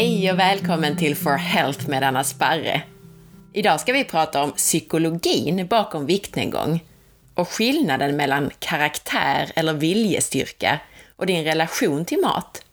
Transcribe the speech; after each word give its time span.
Hej 0.00 0.32
och 0.32 0.38
välkommen 0.38 0.96
till 0.96 1.16
For 1.16 1.36
Health 1.36 1.88
med 1.88 2.02
Anna 2.02 2.24
Sparre. 2.24 2.82
Idag 3.52 3.80
ska 3.80 3.92
vi 3.92 4.04
prata 4.04 4.42
om 4.42 4.52
psykologin 4.52 5.66
bakom 5.66 6.06
viktnedgång 6.06 6.84
och 7.34 7.48
skillnaden 7.48 8.16
mellan 8.16 8.50
karaktär 8.58 9.52
eller 9.56 9.72
viljestyrka 9.72 10.80
och 11.16 11.26
din 11.26 11.44
relation 11.44 12.04
till 12.04 12.20
mat. 12.20 12.64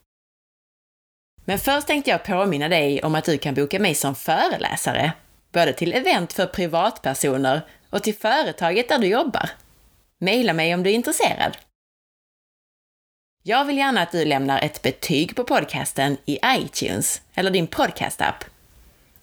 Men 1.45 1.59
först 1.59 1.87
tänkte 1.87 2.11
jag 2.11 2.23
påminna 2.23 2.69
dig 2.69 3.03
om 3.03 3.15
att 3.15 3.25
du 3.25 3.37
kan 3.37 3.53
boka 3.53 3.79
mig 3.79 3.95
som 3.95 4.15
föreläsare, 4.15 5.11
både 5.51 5.73
till 5.73 5.93
event 5.93 6.33
för 6.33 6.45
privatpersoner 6.45 7.61
och 7.89 8.03
till 8.03 8.15
företaget 8.15 8.89
där 8.89 8.99
du 8.99 9.07
jobbar. 9.07 9.49
Maila 10.21 10.53
mig 10.53 10.73
om 10.73 10.83
du 10.83 10.89
är 10.89 10.95
intresserad. 10.95 11.57
Jag 13.49 13.65
vill 13.65 13.77
gärna 13.77 14.01
att 14.01 14.11
du 14.11 14.25
lämnar 14.25 14.61
ett 14.61 14.81
betyg 14.81 15.35
på 15.35 15.43
podcasten 15.43 16.17
i 16.25 16.39
iTunes 16.45 17.21
eller 17.35 17.51
din 17.51 17.67
podcastapp. 17.67 18.43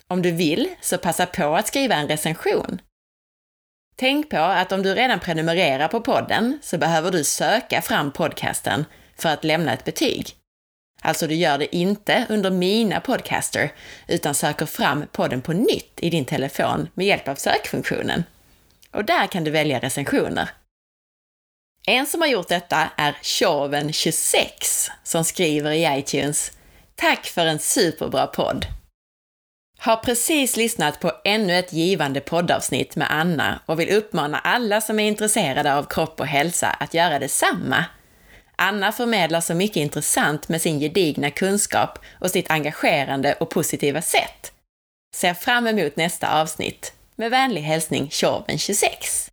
Om 0.09 0.23
du 0.23 0.31
vill, 0.31 0.69
så 0.81 0.99
passa 0.99 1.27
på 1.27 1.57
att 1.57 1.67
skriva 1.67 1.95
en 1.95 2.09
recension. 2.09 2.81
Tänk 3.97 4.31
på 4.31 4.37
att 4.37 4.73
om 4.73 4.83
du 4.83 4.95
redan 4.95 5.21
prenumererar 5.21 5.89
på 5.89 6.01
podden 6.01 6.59
så 6.63 6.79
behöver 6.79 7.11
du 7.11 7.25
söka 7.25 7.83
fram 7.83 8.13
podcasten 8.13 8.85
för 9.19 9.29
att 9.29 9.45
lämna 9.45 9.73
ett 9.73 9.85
betyg. 9.85 10.29
Alltså, 11.03 11.27
du 11.27 11.35
gör 11.35 11.59
det 11.59 11.77
inte 11.77 12.27
under 12.29 12.51
Mina 12.51 13.01
Podcaster, 13.01 13.73
utan 14.09 14.35
söker 14.35 14.67
fram 14.67 15.05
podden 15.13 15.43
på 15.43 15.53
nytt 15.53 15.99
i 16.01 16.11
din 16.11 16.25
telefon 16.25 16.89
med 16.95 17.07
hjälp 17.07 17.29
av 17.29 17.35
sökfunktionen. 17.35 18.25
Och 18.91 19.05
där 19.05 19.27
kan 19.27 19.45
du 19.45 19.51
välja 19.51 19.79
recensioner. 19.79 20.51
En 21.87 22.07
som 22.07 22.21
har 22.21 22.29
gjort 22.29 22.49
detta 22.49 22.91
är 22.97 23.13
Tjoven26 23.23 24.47
som 25.03 25.25
skriver 25.25 25.71
i 25.71 25.99
iTunes 25.99 26.53
Tack 26.95 27.27
för 27.27 27.47
en 27.47 27.59
superbra 27.59 28.27
podd! 28.27 28.67
Har 29.79 29.97
precis 29.97 30.57
lyssnat 30.57 31.01
på 31.01 31.13
ännu 31.25 31.59
ett 31.59 31.73
givande 31.73 32.21
poddavsnitt 32.21 32.97
med 32.97 33.07
Anna 33.11 33.61
och 33.67 33.81
vill 33.81 33.91
uppmana 33.91 34.39
alla 34.39 34.81
som 34.81 34.99
är 34.99 35.09
intresserade 35.09 35.75
av 35.75 35.85
kropp 35.85 36.21
och 36.21 36.27
hälsa 36.27 36.69
att 36.69 36.95
göra 36.95 37.19
detsamma. 37.19 37.85
Anna 38.57 38.93
förmedlar 38.93 39.41
så 39.41 39.55
mycket 39.55 39.77
intressant 39.77 40.49
med 40.49 40.63
sin 40.63 40.81
gedigna 40.81 41.31
kunskap 41.31 41.99
och 42.21 42.31
sitt 42.31 42.51
engagerande 42.51 43.33
och 43.33 43.51
positiva 43.51 44.03
sätt. 44.03 44.53
Ser 45.17 45.35
fram 45.35 45.67
emot 45.67 45.97
nästa 45.97 46.41
avsnitt. 46.41 46.93
Med 47.17 47.31
vänlig 47.31 47.63
hälsning 47.63 48.09
Tjoven26. 48.09 49.31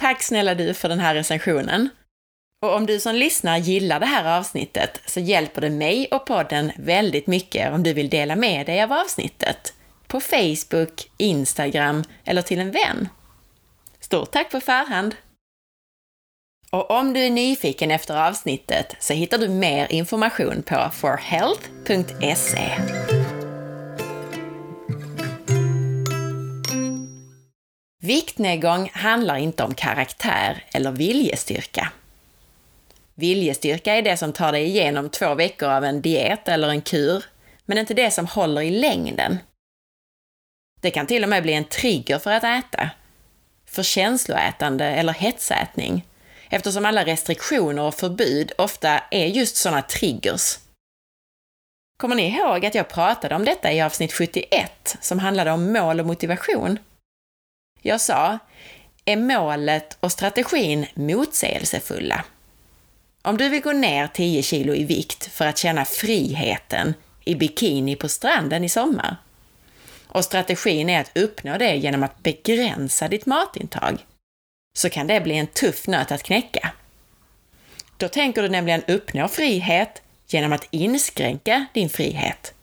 Tack 0.00 0.22
snälla 0.22 0.54
du 0.54 0.74
för 0.74 0.88
den 0.88 1.00
här 1.00 1.14
recensionen. 1.14 1.88
Och 2.62 2.74
om 2.74 2.86
du 2.86 3.00
som 3.00 3.14
lyssnar 3.14 3.58
gillar 3.58 4.00
det 4.00 4.06
här 4.06 4.38
avsnittet 4.38 5.00
så 5.06 5.20
hjälper 5.20 5.60
det 5.60 5.70
mig 5.70 6.08
och 6.10 6.26
podden 6.26 6.72
väldigt 6.76 7.26
mycket 7.26 7.72
om 7.72 7.82
du 7.82 7.92
vill 7.92 8.08
dela 8.08 8.36
med 8.36 8.66
dig 8.66 8.82
av 8.82 8.92
avsnittet 8.92 9.74
på 10.06 10.20
Facebook, 10.20 11.10
Instagram 11.16 12.04
eller 12.24 12.42
till 12.42 12.58
en 12.58 12.70
vän. 12.70 13.08
Stort 14.00 14.30
tack 14.30 14.50
på 14.50 14.60
förhand! 14.60 15.14
Och 16.70 16.90
om 16.90 17.12
du 17.12 17.20
är 17.20 17.30
nyfiken 17.30 17.90
efter 17.90 18.28
avsnittet 18.28 18.96
så 18.98 19.12
hittar 19.12 19.38
du 19.38 19.48
mer 19.48 19.92
information 19.92 20.62
på 20.62 20.90
forhealth.se. 20.92 22.70
Viktnedgång 28.02 28.90
handlar 28.94 29.36
inte 29.36 29.64
om 29.64 29.74
karaktär 29.74 30.64
eller 30.72 30.92
viljestyrka. 30.92 31.92
Viljestyrka 33.14 33.94
är 33.94 34.02
det 34.02 34.16
som 34.16 34.32
tar 34.32 34.52
dig 34.52 34.64
igenom 34.64 35.10
två 35.10 35.34
veckor 35.34 35.68
av 35.68 35.84
en 35.84 36.02
diet 36.02 36.48
eller 36.48 36.68
en 36.68 36.82
kur, 36.82 37.24
men 37.64 37.78
inte 37.78 37.94
det 37.94 38.10
som 38.10 38.26
håller 38.26 38.62
i 38.62 38.70
längden. 38.70 39.38
Det 40.80 40.90
kan 40.90 41.06
till 41.06 41.22
och 41.22 41.28
med 41.28 41.42
bli 41.42 41.52
en 41.52 41.64
trigger 41.64 42.18
för 42.18 42.30
att 42.30 42.44
äta, 42.44 42.90
för 43.66 43.82
känsloätande 43.82 44.84
eller 44.84 45.12
hetsätning, 45.12 46.06
eftersom 46.48 46.84
alla 46.84 47.04
restriktioner 47.04 47.82
och 47.82 47.94
förbud 47.94 48.52
ofta 48.58 48.98
är 49.10 49.26
just 49.26 49.56
sådana 49.56 49.82
triggers. 49.82 50.58
Kommer 51.96 52.16
ni 52.16 52.36
ihåg 52.36 52.66
att 52.66 52.74
jag 52.74 52.88
pratade 52.88 53.34
om 53.34 53.44
detta 53.44 53.72
i 53.72 53.80
avsnitt 53.80 54.12
71 54.12 54.96
som 55.00 55.18
handlade 55.18 55.50
om 55.50 55.72
mål 55.72 56.00
och 56.00 56.06
motivation? 56.06 56.78
Jag 57.82 58.00
sa, 58.00 58.38
är 59.04 59.16
målet 59.16 59.96
och 60.00 60.12
strategin 60.12 60.86
motsägelsefulla? 60.94 62.24
Om 63.22 63.36
du 63.36 63.48
vill 63.48 63.62
gå 63.62 63.72
ner 63.72 64.06
10 64.06 64.42
kilo 64.42 64.74
i 64.74 64.84
vikt 64.84 65.26
för 65.26 65.46
att 65.46 65.58
känna 65.58 65.84
friheten 65.84 66.94
i 67.24 67.34
bikini 67.34 67.96
på 67.96 68.08
stranden 68.08 68.64
i 68.64 68.68
sommar 68.68 69.16
och 70.12 70.24
strategin 70.24 70.90
är 70.90 71.00
att 71.00 71.16
uppnå 71.16 71.58
det 71.58 71.74
genom 71.74 72.02
att 72.02 72.22
begränsa 72.22 73.08
ditt 73.08 73.26
matintag, 73.26 74.06
så 74.78 74.90
kan 74.90 75.06
det 75.06 75.20
bli 75.20 75.38
en 75.38 75.46
tuff 75.46 75.86
nöt 75.86 76.12
att 76.12 76.22
knäcka. 76.22 76.72
Då 77.96 78.08
tänker 78.08 78.42
du 78.42 78.48
nämligen 78.48 78.82
uppnå 78.88 79.28
frihet 79.28 80.02
genom 80.28 80.52
att 80.52 80.68
inskränka 80.70 81.66
din 81.74 81.88
frihet. 81.88 82.54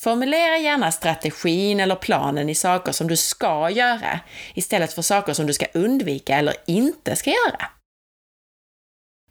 Formulera 0.00 0.58
gärna 0.58 0.92
strategin 0.92 1.80
eller 1.80 1.96
planen 1.96 2.48
i 2.48 2.54
saker 2.54 2.92
som 2.92 3.08
du 3.08 3.16
ska 3.16 3.70
göra 3.70 4.20
istället 4.54 4.92
för 4.92 5.02
saker 5.02 5.32
som 5.32 5.46
du 5.46 5.52
ska 5.52 5.66
undvika 5.74 6.36
eller 6.36 6.54
inte 6.66 7.16
ska 7.16 7.30
göra. 7.30 7.70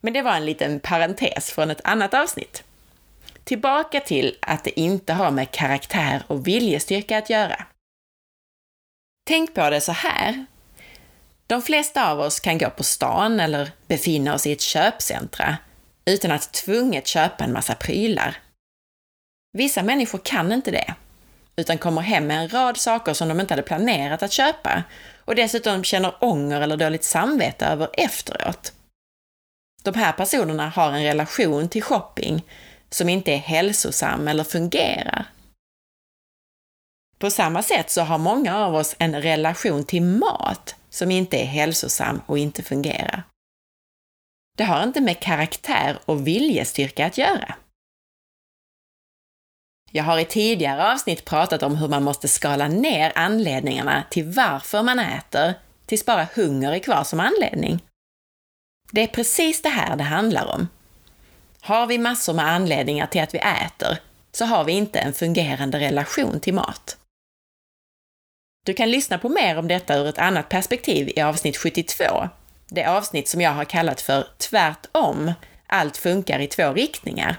Men 0.02 0.14
det 0.14 0.22
var 0.22 0.36
en 0.36 0.46
liten 0.46 0.80
parentes 0.80 1.52
från 1.52 1.70
ett 1.70 1.82
annat 1.84 2.14
avsnitt. 2.14 2.64
Tillbaka 3.44 4.00
till 4.00 4.38
att 4.42 4.64
det 4.64 4.80
inte 4.80 5.14
har 5.14 5.32
med 5.32 5.52
karaktär 5.52 6.24
och 6.28 6.48
viljestyrka 6.48 7.18
att 7.18 7.30
göra. 7.30 7.66
Tänk 9.28 9.56
på 9.56 9.70
det 9.70 9.82
så 9.82 9.92
här. 9.92 10.46
De 11.48 11.62
flesta 11.62 12.12
av 12.12 12.20
oss 12.20 12.40
kan 12.40 12.58
gå 12.58 12.70
på 12.70 12.84
stan 12.84 13.40
eller 13.40 13.72
befinna 13.88 14.34
oss 14.34 14.48
i 14.48 14.52
ett 14.52 14.62
köpcentra 14.62 15.58
utan 16.06 16.32
att 16.32 16.54
tvunget 16.54 17.08
köpa 17.08 17.44
en 17.44 17.54
massa 17.54 17.76
prylar 17.76 18.38
Vissa 19.52 19.84
människor 19.84 20.20
kan 20.24 20.52
inte 20.52 20.72
det, 20.72 20.96
utan 21.56 21.78
kommer 21.78 22.02
hem 22.02 22.28
med 22.28 22.40
en 22.42 22.50
rad 22.50 22.78
saker 22.78 23.14
som 23.14 23.28
de 23.28 23.40
inte 23.40 23.54
hade 23.54 23.64
planerat 23.64 24.24
att 24.24 24.32
köpa 24.32 24.84
och 25.26 25.36
dessutom 25.36 25.84
känner 25.84 26.24
ånger 26.24 26.62
eller 26.62 26.78
dåligt 26.78 27.04
samvete 27.04 27.66
över 27.66 27.90
efteråt. 27.94 28.74
De 29.84 29.94
här 29.94 30.12
personerna 30.12 30.70
har 30.70 30.92
en 30.92 31.04
relation 31.04 31.70
till 31.70 31.84
shopping 31.84 32.46
som 32.90 33.10
inte 33.10 33.32
är 33.32 33.38
hälsosam 33.38 34.28
eller 34.28 34.44
fungerar. 34.44 35.26
På 37.18 37.30
samma 37.30 37.64
sätt 37.64 37.90
så 37.90 38.02
har 38.02 38.18
många 38.18 38.58
av 38.58 38.76
oss 38.76 38.96
en 39.00 39.22
relation 39.22 39.84
till 39.84 40.02
mat 40.02 40.76
som 40.90 41.12
inte 41.12 41.38
är 41.38 41.46
hälsosam 41.46 42.22
och 42.26 42.38
inte 42.38 42.64
fungerar. 42.64 43.24
Det 44.58 44.64
har 44.64 44.84
inte 44.84 45.02
med 45.02 45.20
karaktär 45.20 46.00
och 46.06 46.28
viljestyrka 46.28 47.06
att 47.06 47.18
göra. 47.18 47.56
Jag 49.92 50.04
har 50.04 50.20
i 50.20 50.26
tidigare 50.26 50.94
avsnitt 50.94 51.26
pratat 51.26 51.64
om 51.64 51.76
hur 51.76 51.88
man 51.88 52.04
måste 52.04 52.28
skala 52.28 52.68
ner 52.68 53.12
anledningarna 53.16 54.04
till 54.10 54.26
varför 54.26 54.84
man 54.84 55.00
äter, 55.00 55.54
tills 55.86 56.06
bara 56.06 56.28
hunger 56.36 56.72
är 56.72 56.80
kvar 56.80 57.04
som 57.04 57.20
anledning. 57.20 57.84
Det 58.92 59.02
är 59.02 59.08
precis 59.08 59.62
det 59.62 59.70
här 59.70 59.96
det 59.96 60.04
handlar 60.04 60.46
om. 60.46 60.68
Har 61.62 61.88
vi 61.88 61.98
massor 61.98 62.34
med 62.34 62.48
anledningar 62.48 63.08
till 63.08 63.22
att 63.22 63.34
vi 63.34 63.40
äter, 63.40 63.98
så 64.32 64.46
har 64.46 64.64
vi 64.64 64.72
inte 64.72 65.00
en 65.00 65.14
fungerande 65.14 65.80
relation 65.80 66.40
till 66.40 66.54
mat. 66.54 66.98
Du 68.66 68.74
kan 68.74 68.92
lyssna 68.92 69.18
på 69.18 69.30
mer 69.30 69.58
om 69.58 69.68
detta 69.68 69.98
ur 69.98 70.08
ett 70.08 70.18
annat 70.18 70.50
perspektiv 70.50 71.10
i 71.16 71.22
avsnitt 71.22 71.58
72, 71.58 72.30
det 72.68 72.86
avsnitt 72.86 73.28
som 73.28 73.42
jag 73.42 73.52
har 73.52 73.66
kallat 73.66 74.02
för 74.02 74.28
Tvärtom, 74.38 75.32
allt 75.68 75.98
funkar 75.98 76.40
i 76.40 76.48
två 76.48 76.74
riktningar. 76.74 77.38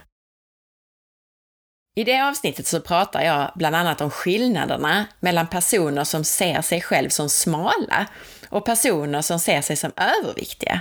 I 2.01 2.05
det 2.05 2.21
avsnittet 2.21 2.67
så 2.67 2.81
pratar 2.81 3.23
jag 3.23 3.53
bland 3.55 3.77
annat 3.77 4.01
om 4.01 4.11
skillnaderna 4.11 5.07
mellan 5.21 5.47
personer 5.47 6.05
som 6.05 6.25
ser 6.25 6.63
sig 6.63 6.81
själv 6.81 7.09
som 7.09 7.29
smala 7.29 8.07
och 8.49 8.65
personer 8.65 9.23
som 9.23 9.39
ser 9.39 9.61
sig 9.61 9.77
som 9.77 9.93
överviktiga. 9.97 10.81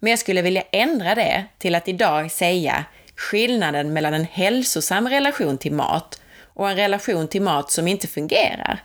Men 0.00 0.10
jag 0.10 0.18
skulle 0.18 0.42
vilja 0.42 0.62
ändra 0.62 1.14
det 1.14 1.44
till 1.58 1.74
att 1.74 1.88
idag 1.88 2.30
säga 2.30 2.84
skillnaden 3.16 3.92
mellan 3.92 4.14
en 4.14 4.24
hälsosam 4.24 5.08
relation 5.08 5.58
till 5.58 5.72
mat 5.72 6.20
och 6.40 6.70
en 6.70 6.76
relation 6.76 7.28
till 7.28 7.42
mat 7.42 7.70
som 7.70 7.88
inte 7.88 8.06
fungerar. 8.06 8.84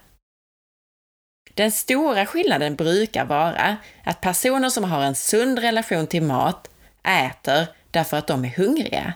Den 1.53 1.71
stora 1.71 2.25
skillnaden 2.25 2.75
brukar 2.75 3.25
vara 3.25 3.77
att 4.03 4.21
personer 4.21 4.69
som 4.69 4.83
har 4.83 5.01
en 5.01 5.15
sund 5.15 5.59
relation 5.59 6.07
till 6.07 6.23
mat 6.23 6.69
äter 7.03 7.67
därför 7.91 8.17
att 8.17 8.27
de 8.27 8.45
är 8.45 8.49
hungriga. 8.49 9.13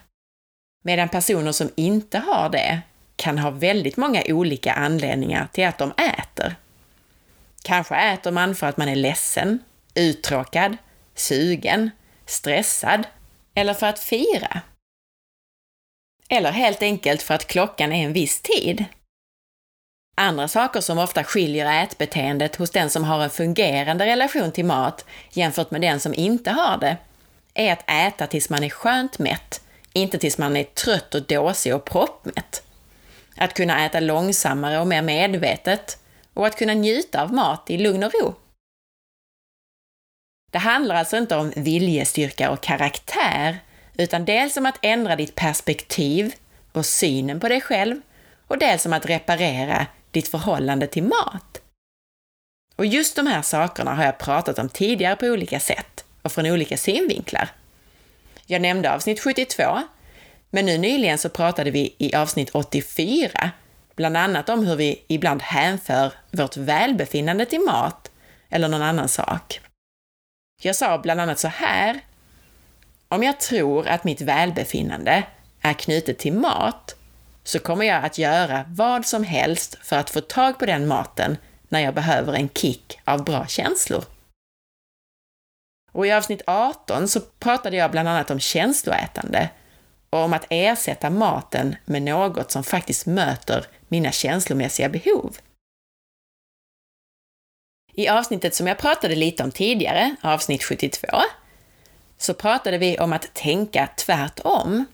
Medan 0.87 1.09
personer 1.09 1.51
som 1.51 1.69
inte 1.75 2.17
har 2.17 2.49
det 2.49 2.81
kan 3.15 3.37
ha 3.37 3.49
väldigt 3.49 3.97
många 3.97 4.23
olika 4.27 4.73
anledningar 4.73 5.47
till 5.53 5.67
att 5.67 5.77
de 5.77 5.91
äter. 5.91 6.55
Kanske 7.63 7.95
äter 7.95 8.31
man 8.31 8.55
för 8.55 8.67
att 8.67 8.77
man 8.77 8.89
är 8.89 8.95
ledsen, 8.95 9.59
uttråkad, 9.95 10.77
sugen, 11.15 11.91
stressad 12.25 13.07
eller 13.55 13.73
för 13.73 13.87
att 13.87 13.99
fira. 13.99 14.61
Eller 16.29 16.51
helt 16.51 16.81
enkelt 16.81 17.21
för 17.21 17.33
att 17.33 17.47
klockan 17.47 17.91
är 17.91 18.05
en 18.05 18.13
viss 18.13 18.41
tid. 18.41 18.85
Andra 20.15 20.47
saker 20.47 20.81
som 20.81 20.99
ofta 20.99 21.23
skiljer 21.23 21.83
ätbeteendet 21.83 22.55
hos 22.55 22.71
den 22.71 22.89
som 22.89 23.03
har 23.03 23.23
en 23.23 23.29
fungerande 23.29 24.05
relation 24.05 24.51
till 24.51 24.65
mat 24.65 25.05
jämfört 25.31 25.71
med 25.71 25.81
den 25.81 25.99
som 25.99 26.13
inte 26.13 26.51
har 26.51 26.77
det, 26.77 26.97
är 27.53 27.73
att 27.73 27.89
äta 27.89 28.27
tills 28.27 28.49
man 28.49 28.63
är 28.63 28.69
skönt 28.69 29.19
mätt, 29.19 29.61
inte 29.93 30.17
tills 30.17 30.37
man 30.37 30.57
är 30.57 30.63
trött 30.63 31.15
och 31.15 31.23
dåsig 31.23 31.75
och 31.75 31.85
proppmätt. 31.85 32.63
Att 33.37 33.53
kunna 33.53 33.85
äta 33.85 33.99
långsammare 33.99 34.79
och 34.79 34.87
mer 34.87 35.01
medvetet 35.01 35.97
och 36.33 36.47
att 36.47 36.57
kunna 36.57 36.73
njuta 36.73 37.21
av 37.23 37.33
mat 37.33 37.69
i 37.69 37.77
lugn 37.77 38.03
och 38.03 38.13
ro. 38.13 38.35
Det 40.51 40.57
handlar 40.57 40.95
alltså 40.95 41.17
inte 41.17 41.35
om 41.35 41.53
viljestyrka 41.55 42.51
och 42.51 42.61
karaktär, 42.61 43.57
utan 43.97 44.25
dels 44.25 44.57
om 44.57 44.65
att 44.65 44.79
ändra 44.81 45.15
ditt 45.15 45.35
perspektiv 45.35 46.33
och 46.71 46.85
synen 46.85 47.39
på 47.39 47.49
dig 47.49 47.61
själv 47.61 48.01
och 48.47 48.57
dels 48.57 48.85
om 48.85 48.93
att 48.93 49.05
reparera 49.05 49.87
ditt 50.11 50.27
förhållande 50.27 50.87
till 50.87 51.03
mat. 51.03 51.61
Och 52.75 52.85
just 52.85 53.15
de 53.15 53.27
här 53.27 53.41
sakerna 53.41 53.93
har 53.93 54.03
jag 54.03 54.17
pratat 54.17 54.59
om 54.59 54.69
tidigare 54.69 55.15
på 55.15 55.25
olika 55.25 55.59
sätt 55.59 56.05
och 56.21 56.31
från 56.31 56.45
olika 56.45 56.77
synvinklar. 56.77 57.49
Jag 58.49 58.61
nämnde 58.61 58.93
avsnitt 58.93 59.19
72, 59.19 59.81
men 60.49 60.65
nu 60.65 60.77
nyligen 60.77 61.17
så 61.17 61.29
pratade 61.29 61.71
vi 61.71 61.95
i 61.97 62.15
avsnitt 62.15 62.49
84 62.53 63.51
bland 63.95 64.17
annat 64.17 64.49
om 64.49 64.65
hur 64.65 64.75
vi 64.75 65.05
ibland 65.07 65.41
hänför 65.41 66.13
vårt 66.31 66.57
välbefinnande 66.57 67.45
till 67.45 67.59
mat 67.59 68.11
eller 68.49 68.67
någon 68.67 68.81
annan 68.81 69.09
sak. 69.09 69.59
Jag 70.61 70.75
sa 70.75 70.97
bland 70.97 71.21
annat 71.21 71.39
så 71.39 71.47
här. 71.47 71.99
Om 73.09 73.23
jag 73.23 73.39
tror 73.39 73.87
att 73.87 74.03
mitt 74.03 74.21
välbefinnande 74.21 75.23
är 75.61 75.73
knutet 75.73 76.19
till 76.19 76.33
mat 76.33 76.95
så 77.43 77.59
kommer 77.59 77.85
jag 77.85 78.05
att 78.05 78.17
göra 78.17 78.65
vad 78.67 79.05
som 79.05 79.23
helst 79.23 79.77
för 79.83 79.95
att 79.95 80.09
få 80.09 80.21
tag 80.21 80.59
på 80.59 80.65
den 80.65 80.87
maten 80.87 81.37
när 81.69 81.79
jag 81.79 81.93
behöver 81.93 82.33
en 82.33 82.49
kick 82.49 82.99
av 83.03 83.23
bra 83.23 83.47
känslor. 83.47 84.03
Och 85.91 86.07
i 86.07 86.11
avsnitt 86.11 86.41
18 86.47 87.07
så 87.07 87.21
pratade 87.21 87.77
jag 87.77 87.91
bland 87.91 88.09
annat 88.09 88.31
om 88.31 88.39
känsloätande 88.39 89.49
och 90.09 90.19
om 90.19 90.33
att 90.33 90.45
ersätta 90.49 91.09
maten 91.09 91.75
med 91.85 92.01
något 92.01 92.51
som 92.51 92.63
faktiskt 92.63 93.05
möter 93.05 93.65
mina 93.87 94.11
känslomässiga 94.11 94.89
behov. 94.89 95.37
I 97.93 98.07
avsnittet 98.07 98.55
som 98.55 98.67
jag 98.67 98.77
pratade 98.77 99.15
lite 99.15 99.43
om 99.43 99.51
tidigare, 99.51 100.15
avsnitt 100.21 100.63
72, 100.63 101.07
så 102.17 102.33
pratade 102.33 102.77
vi 102.77 102.99
om 102.99 103.13
att 103.13 103.33
tänka 103.33 103.89
tvärtom. 103.97 104.85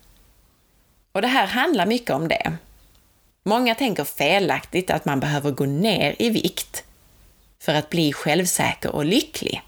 Och 1.12 1.22
det 1.22 1.28
här 1.28 1.48
handlar 1.48 1.86
mycket 1.86 2.10
om 2.10 2.28
det. 2.28 2.58
Många 3.44 3.76
tänker 3.76 4.04
felaktigt 4.04 4.92
att 4.92 5.06
man 5.06 5.20
behöver 5.20 5.52
gå 5.52 5.66
ner 5.66 6.16
i 6.20 6.30
vikt 6.30 6.84
för 7.60 7.74
att 7.74 7.90
bli 7.90 8.14
självsäker 8.14 8.96
och 8.96 9.06
lycklig. 9.06 9.62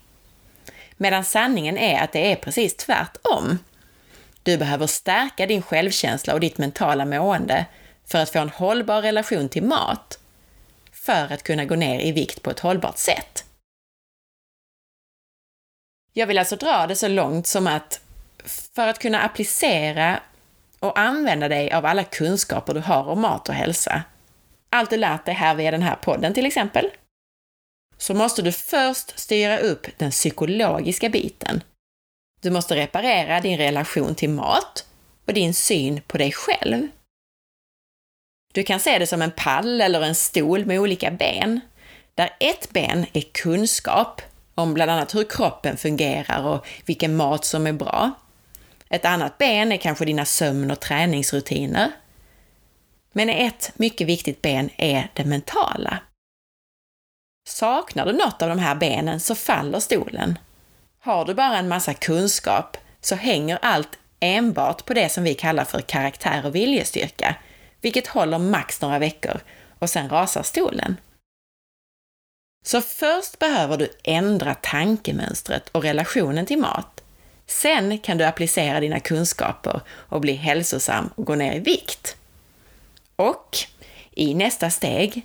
Medan 0.97 1.24
sanningen 1.24 1.77
är 1.77 2.03
att 2.03 2.12
det 2.12 2.31
är 2.31 2.36
precis 2.36 2.75
tvärtom. 2.75 3.59
Du 4.44 4.57
behöver 4.57 4.88
stärka 4.88 5.45
din 5.45 5.62
självkänsla 5.62 6.33
och 6.33 6.39
ditt 6.39 6.57
mentala 6.57 7.06
mående 7.06 7.65
för 8.06 8.18
att 8.19 8.30
få 8.30 8.39
en 8.39 8.50
hållbar 8.50 9.01
relation 9.01 9.50
till 9.50 9.63
mat, 9.63 10.19
för 10.92 11.33
att 11.33 11.44
kunna 11.44 11.65
gå 11.65 11.75
ner 11.75 12.00
i 12.00 12.12
vikt 12.12 12.42
på 12.42 12.50
ett 12.50 12.59
hållbart 12.59 12.97
sätt. 12.97 13.45
Jag 16.13 16.27
vill 16.27 16.38
alltså 16.38 16.56
dra 16.56 16.88
det 16.88 16.95
så 16.95 17.07
långt 17.07 17.48
som 17.48 17.68
att 17.68 18.01
för 18.75 18.88
att 18.88 19.00
kunna 19.00 19.21
applicera 19.21 20.19
och 20.80 21.00
använda 21.00 21.48
dig 21.48 21.71
av 21.71 21.86
alla 21.86 22.03
kunskaper 22.03 22.74
du 22.74 22.80
har 22.80 23.07
om 23.07 23.21
mat 23.21 23.50
och 23.50 23.56
hälsa, 23.56 24.03
allt 24.69 24.89
du 24.89 24.98
lärt 24.98 25.25
dig 25.25 25.36
här 25.36 25.56
via 25.56 25.71
den 25.71 25.81
här 25.81 25.95
podden 25.95 26.33
till 26.33 26.45
exempel, 26.45 26.91
så 28.05 28.13
måste 28.13 28.41
du 28.41 28.51
först 28.51 29.19
styra 29.19 29.57
upp 29.57 29.87
den 29.97 30.11
psykologiska 30.11 31.09
biten. 31.09 31.63
Du 32.41 32.49
måste 32.51 32.75
reparera 32.75 33.41
din 33.41 33.57
relation 33.57 34.15
till 34.15 34.29
mat 34.29 34.85
och 35.27 35.33
din 35.33 35.53
syn 35.53 36.01
på 36.07 36.17
dig 36.17 36.31
själv. 36.31 36.87
Du 38.53 38.63
kan 38.63 38.79
se 38.79 38.99
det 38.99 39.07
som 39.07 39.21
en 39.21 39.31
pall 39.31 39.81
eller 39.81 40.01
en 40.01 40.15
stol 40.15 40.65
med 40.65 40.79
olika 40.79 41.11
ben, 41.11 41.59
där 42.15 42.35
ett 42.39 42.69
ben 42.69 43.05
är 43.13 43.21
kunskap 43.21 44.21
om 44.55 44.73
bland 44.73 44.91
annat 44.91 45.15
hur 45.15 45.23
kroppen 45.29 45.77
fungerar 45.77 46.47
och 46.47 46.67
vilken 46.85 47.15
mat 47.15 47.45
som 47.45 47.67
är 47.67 47.73
bra. 47.73 48.11
Ett 48.89 49.05
annat 49.05 49.37
ben 49.37 49.71
är 49.71 49.77
kanske 49.77 50.05
dina 50.05 50.25
sömn 50.25 50.71
och 50.71 50.79
träningsrutiner. 50.79 51.91
Men 53.11 53.29
ett 53.29 53.71
mycket 53.75 54.07
viktigt 54.07 54.41
ben 54.41 54.69
är 54.77 55.11
det 55.13 55.25
mentala. 55.25 55.99
Saknar 57.47 58.06
du 58.06 58.12
något 58.13 58.42
av 58.42 58.50
de 58.50 58.59
här 58.59 58.75
benen 58.75 59.19
så 59.19 59.36
faller 59.36 59.80
stolen. 59.80 60.39
Har 61.00 61.25
du 61.25 61.33
bara 61.33 61.57
en 61.57 61.68
massa 61.68 61.94
kunskap 61.94 62.77
så 63.01 63.15
hänger 63.15 63.59
allt 63.62 64.00
enbart 64.19 64.86
på 64.86 64.94
det 64.94 65.09
som 65.09 65.24
vi 65.24 65.33
kallar 65.33 65.65
för 65.65 65.81
karaktär 65.81 66.45
och 66.45 66.56
viljestyrka, 66.56 67.36
vilket 67.81 68.07
håller 68.07 68.38
max 68.38 68.81
några 68.81 69.00
veckor 69.00 69.39
och 69.80 69.89
sen 69.89 70.09
rasar 70.09 70.44
stolen. 70.44 70.97
Så 72.65 72.81
först 72.81 73.39
behöver 73.39 73.77
du 73.77 73.89
ändra 74.03 74.56
tankemönstret 74.56 75.69
och 75.69 75.83
relationen 75.83 76.45
till 76.45 76.59
mat. 76.59 77.03
Sen 77.48 78.00
kan 78.00 78.18
du 78.18 78.25
applicera 78.25 78.80
dina 78.80 79.00
kunskaper 79.00 79.81
och 79.89 80.21
bli 80.21 80.33
hälsosam 80.33 81.09
och 81.15 81.25
gå 81.25 81.36
ner 81.36 81.53
i 81.53 81.59
vikt. 81.59 82.15
Och 83.15 83.57
i 84.12 84.33
nästa 84.33 84.69
steg, 84.69 85.21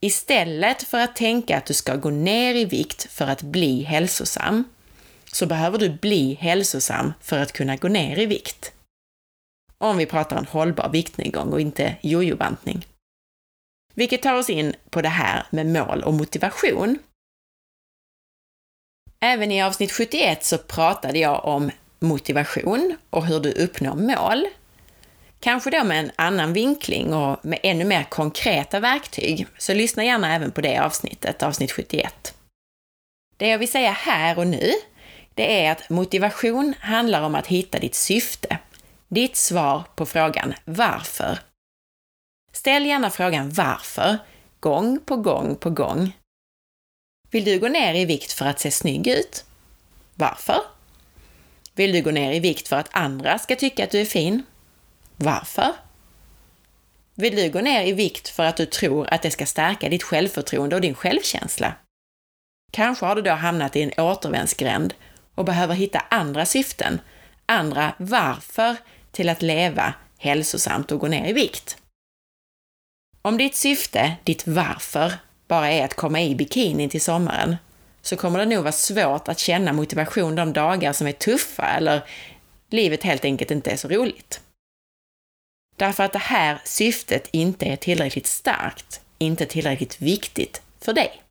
istället 0.00 0.82
för 0.82 0.98
att 0.98 1.16
tänka 1.16 1.56
att 1.56 1.66
du 1.66 1.74
ska 1.74 1.96
gå 1.96 2.10
ner 2.10 2.54
i 2.54 2.64
vikt 2.64 3.12
för 3.12 3.26
att 3.26 3.42
bli 3.42 3.82
hälsosam, 3.82 4.64
så 5.32 5.46
behöver 5.46 5.78
du 5.78 5.90
bli 5.90 6.34
hälsosam 6.34 7.12
för 7.20 7.38
att 7.38 7.52
kunna 7.52 7.76
gå 7.76 7.88
ner 7.88 8.18
i 8.18 8.26
vikt. 8.26 8.72
Om 9.78 9.96
vi 9.96 10.06
pratar 10.06 10.36
en 10.36 10.46
hållbar 10.46 10.88
viktnedgång 10.88 11.52
och 11.52 11.60
inte 11.60 11.96
jojobantning. 12.00 12.86
Vilket 13.94 14.22
tar 14.22 14.34
oss 14.34 14.50
in 14.50 14.74
på 14.90 15.02
det 15.02 15.08
här 15.08 15.46
med 15.50 15.66
mål 15.66 16.02
och 16.02 16.14
motivation. 16.14 16.98
Även 19.20 19.50
i 19.50 19.62
avsnitt 19.62 19.92
71 19.92 20.44
så 20.44 20.58
pratade 20.58 21.18
jag 21.18 21.44
om 21.44 21.70
motivation 21.98 22.96
och 23.10 23.26
hur 23.26 23.40
du 23.40 23.52
uppnår 23.52 23.94
mål. 23.94 24.46
Kanske 25.40 25.70
då 25.70 25.84
med 25.84 25.98
en 25.98 26.10
annan 26.16 26.52
vinkling 26.52 27.14
och 27.14 27.44
med 27.44 27.58
ännu 27.62 27.84
mer 27.84 28.04
konkreta 28.04 28.80
verktyg, 28.80 29.46
så 29.58 29.74
lyssna 29.74 30.04
gärna 30.04 30.34
även 30.34 30.52
på 30.52 30.60
det 30.60 30.78
avsnittet, 30.78 31.42
avsnitt 31.42 31.72
71. 31.72 32.34
Det 33.36 33.48
jag 33.48 33.58
vill 33.58 33.70
säga 33.70 33.90
här 33.90 34.38
och 34.38 34.46
nu, 34.46 34.72
det 35.34 35.64
är 35.64 35.72
att 35.72 35.90
motivation 35.90 36.74
handlar 36.80 37.22
om 37.22 37.34
att 37.34 37.46
hitta 37.46 37.78
ditt 37.78 37.94
syfte, 37.94 38.58
ditt 39.08 39.36
svar 39.36 39.82
på 39.94 40.06
frågan 40.06 40.54
varför. 40.64 41.38
Ställ 42.52 42.86
gärna 42.86 43.10
frågan 43.10 43.50
varför, 43.50 44.18
gång 44.60 45.00
på 45.04 45.16
gång 45.16 45.56
på 45.56 45.70
gång. 45.70 46.12
Vill 47.30 47.44
du 47.44 47.58
gå 47.58 47.68
ner 47.68 47.94
i 47.94 48.04
vikt 48.04 48.32
för 48.32 48.46
att 48.46 48.60
se 48.60 48.70
snygg 48.70 49.06
ut? 49.06 49.44
Varför? 50.14 50.60
Vill 51.74 51.92
du 51.92 52.02
gå 52.02 52.10
ner 52.10 52.32
i 52.32 52.40
vikt 52.40 52.68
för 52.68 52.76
att 52.76 52.88
andra 52.92 53.38
ska 53.38 53.56
tycka 53.56 53.84
att 53.84 53.90
du 53.90 54.00
är 54.00 54.04
fin? 54.04 54.42
Varför? 55.22 55.72
Vill 57.14 57.36
du 57.36 57.50
gå 57.50 57.60
ner 57.60 57.86
i 57.86 57.92
vikt 57.92 58.28
för 58.28 58.44
att 58.44 58.56
du 58.56 58.66
tror 58.66 59.06
att 59.14 59.22
det 59.22 59.30
ska 59.30 59.46
stärka 59.46 59.88
ditt 59.88 60.02
självförtroende 60.02 60.76
och 60.76 60.82
din 60.82 60.94
självkänsla? 60.94 61.74
Kanske 62.72 63.06
har 63.06 63.16
du 63.16 63.22
då 63.22 63.30
hamnat 63.30 63.76
i 63.76 63.82
en 63.82 63.92
återvändsgränd 63.96 64.94
och 65.34 65.44
behöver 65.44 65.74
hitta 65.74 66.00
andra 66.10 66.46
syften, 66.46 67.00
andra 67.46 67.94
varför 67.98 68.76
till 69.12 69.28
att 69.28 69.42
leva 69.42 69.94
hälsosamt 70.18 70.92
och 70.92 71.00
gå 71.00 71.08
ner 71.08 71.28
i 71.28 71.32
vikt. 71.32 71.76
Om 73.22 73.36
ditt 73.36 73.56
syfte, 73.56 74.16
ditt 74.24 74.46
varför, 74.46 75.12
bara 75.48 75.70
är 75.70 75.84
att 75.84 75.94
komma 75.94 76.20
i 76.20 76.34
bikinin 76.34 76.90
till 76.90 77.02
sommaren, 77.02 77.56
så 78.02 78.16
kommer 78.16 78.38
det 78.38 78.46
nog 78.46 78.62
vara 78.62 78.72
svårt 78.72 79.28
att 79.28 79.38
känna 79.38 79.72
motivation 79.72 80.34
de 80.34 80.52
dagar 80.52 80.92
som 80.92 81.06
är 81.06 81.12
tuffa 81.12 81.66
eller 81.66 82.04
livet 82.70 83.02
helt 83.02 83.24
enkelt 83.24 83.50
inte 83.50 83.70
är 83.70 83.76
så 83.76 83.88
roligt. 83.88 84.40
Därför 85.80 86.04
att 86.04 86.12
det 86.12 86.18
här 86.18 86.60
syftet 86.64 87.28
inte 87.32 87.66
är 87.66 87.76
tillräckligt 87.76 88.26
starkt, 88.26 89.00
inte 89.18 89.46
tillräckligt 89.46 90.02
viktigt 90.02 90.62
för 90.80 90.92
dig. 90.92 91.22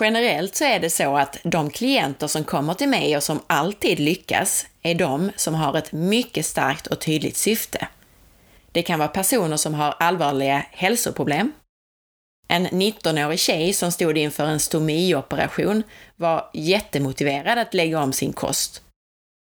Generellt 0.00 0.56
så 0.56 0.64
är 0.64 0.80
det 0.80 0.90
så 0.90 1.16
att 1.16 1.38
de 1.42 1.70
klienter 1.70 2.26
som 2.26 2.44
kommer 2.44 2.74
till 2.74 2.88
mig 2.88 3.16
och 3.16 3.22
som 3.22 3.40
alltid 3.46 3.98
lyckas 3.98 4.66
är 4.82 4.94
de 4.94 5.30
som 5.36 5.54
har 5.54 5.76
ett 5.78 5.92
mycket 5.92 6.46
starkt 6.46 6.86
och 6.86 7.00
tydligt 7.00 7.36
syfte. 7.36 7.88
Det 8.72 8.82
kan 8.82 8.98
vara 8.98 9.08
personer 9.08 9.56
som 9.56 9.74
har 9.74 9.94
allvarliga 9.98 10.66
hälsoproblem. 10.70 11.52
En 12.48 12.66
19-årig 12.66 13.38
tjej 13.38 13.72
som 13.72 13.92
stod 13.92 14.18
inför 14.18 14.46
en 14.46 14.60
stomioperation 14.60 15.82
var 16.16 16.50
jättemotiverad 16.54 17.58
att 17.58 17.74
lägga 17.74 18.02
om 18.02 18.12
sin 18.12 18.32
kost. 18.32 18.82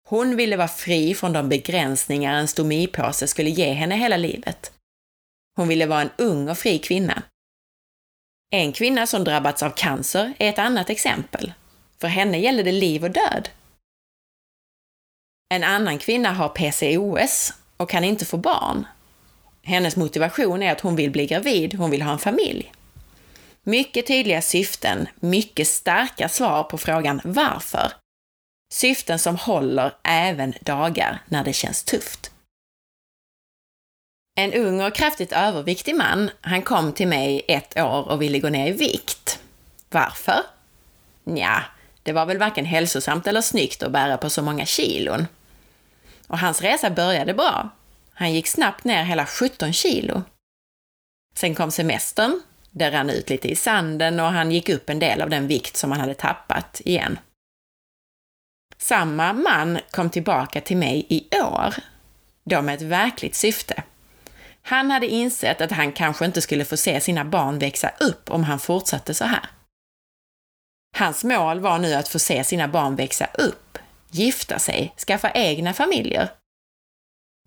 Hon 0.10 0.36
ville 0.36 0.58
vara 0.58 0.68
fri 0.68 1.16
från 1.16 1.34
de 1.34 1.50
begränsningar 1.50 2.34
en 2.34 2.48
stomipåse 2.48 3.28
skulle 3.28 3.50
ge 3.50 3.74
henne 3.74 3.96
hela 3.96 4.18
livet. 4.18 4.72
Hon 5.56 5.68
ville 5.68 5.86
vara 5.86 6.02
en 6.02 6.10
ung 6.18 6.50
och 6.50 6.58
fri 6.58 6.80
kvinna. 6.80 7.24
En 8.52 8.72
kvinna 8.72 9.08
som 9.08 9.24
drabbats 9.24 9.64
av 9.64 9.70
cancer 9.70 10.34
är 10.40 10.50
ett 10.50 10.60
annat 10.60 10.90
exempel. 10.90 11.54
För 11.98 12.08
henne 12.08 12.40
gällde 12.40 12.64
det 12.64 12.72
liv 12.72 13.04
och 13.04 13.12
död. 13.12 13.50
En 15.54 15.64
annan 15.64 15.98
kvinna 15.98 16.32
har 16.32 16.50
PCOS 16.50 17.54
och 17.78 17.90
kan 17.90 18.04
inte 18.04 18.26
få 18.26 18.38
barn. 18.38 18.88
Hennes 19.64 19.96
motivation 19.96 20.64
är 20.64 20.72
att 20.72 20.82
hon 20.82 20.96
vill 20.96 21.12
bli 21.12 21.26
gravid, 21.26 21.74
hon 21.74 21.92
vill 21.92 22.02
ha 22.02 22.12
en 22.12 22.20
familj. 22.20 22.72
Mycket 23.64 24.08
tydliga 24.08 24.42
syften, 24.42 25.08
mycket 25.16 25.68
starka 25.68 26.30
svar 26.30 26.64
på 26.64 26.78
frågan 26.78 27.22
varför. 27.24 27.92
Syften 28.72 29.20
som 29.20 29.36
håller 29.36 29.92
även 30.04 30.54
dagar 30.62 31.22
när 31.26 31.44
det 31.44 31.54
känns 31.54 31.84
tufft. 31.84 32.32
En 34.36 34.54
ung 34.54 34.82
och 34.82 34.96
kraftigt 34.96 35.32
överviktig 35.32 35.96
man, 35.96 36.30
han 36.42 36.62
kom 36.62 36.94
till 36.94 37.08
mig 37.08 37.46
ett 37.48 37.78
år 37.78 38.10
och 38.10 38.22
ville 38.22 38.40
gå 38.40 38.50
ner 38.50 38.68
i 38.68 38.72
vikt. 38.72 39.40
Varför? 39.90 40.40
Nja, 41.24 41.64
det 42.04 42.14
var 42.14 42.26
väl 42.26 42.38
varken 42.38 42.66
hälsosamt 42.66 43.28
eller 43.28 43.42
snyggt 43.42 43.84
att 43.84 43.92
bära 43.92 44.18
på 44.18 44.30
så 44.30 44.42
många 44.42 44.66
kilon. 44.66 45.28
Och 46.28 46.40
hans 46.40 46.62
resa 46.62 46.90
började 46.90 47.34
bra. 47.34 47.70
Han 48.14 48.34
gick 48.34 48.48
snabbt 48.48 48.84
ner 48.84 49.04
hela 49.04 49.26
17 49.26 49.74
kilo. 49.74 50.24
Sen 51.36 51.56
kom 51.56 51.72
semestern, 51.72 52.42
det 52.72 52.92
rann 52.92 53.10
ut 53.10 53.30
lite 53.30 53.48
i 53.48 53.56
sanden 53.56 54.20
och 54.20 54.32
han 54.32 54.52
gick 54.52 54.70
upp 54.70 54.90
en 54.90 55.00
del 55.00 55.22
av 55.22 55.30
den 55.30 55.48
vikt 55.48 55.78
som 55.78 55.92
han 55.92 56.02
hade 56.02 56.14
tappat 56.14 56.82
igen. 56.86 57.20
Samma 58.82 59.34
man 59.34 59.80
kom 59.92 60.10
tillbaka 60.10 60.62
till 60.62 60.78
mig 60.78 61.06
i 61.10 61.40
år, 61.42 61.76
då 62.44 62.62
med 62.62 62.76
ett 62.76 62.82
verkligt 62.82 63.36
syfte. 63.36 63.84
Han 64.62 64.92
hade 64.92 65.08
insett 65.08 65.62
att 65.62 65.72
han 65.72 65.92
kanske 65.92 66.26
inte 66.26 66.42
skulle 66.42 66.66
få 66.66 66.78
se 66.78 67.02
sina 67.02 67.26
barn 67.26 67.60
växa 67.60 67.92
upp 68.00 68.30
om 68.32 68.44
han 68.44 68.60
fortsatte 68.60 69.14
så 69.14 69.26
här. 69.26 69.50
Hans 70.98 71.24
mål 71.24 71.60
var 71.60 71.80
nu 71.80 71.94
att 71.94 72.08
få 72.08 72.20
se 72.20 72.44
sina 72.44 72.68
barn 72.68 72.96
växa 72.96 73.28
upp, 73.34 73.78
gifta 74.12 74.60
sig, 74.60 74.94
skaffa 75.08 75.32
egna 75.32 75.74
familjer. 75.74 76.30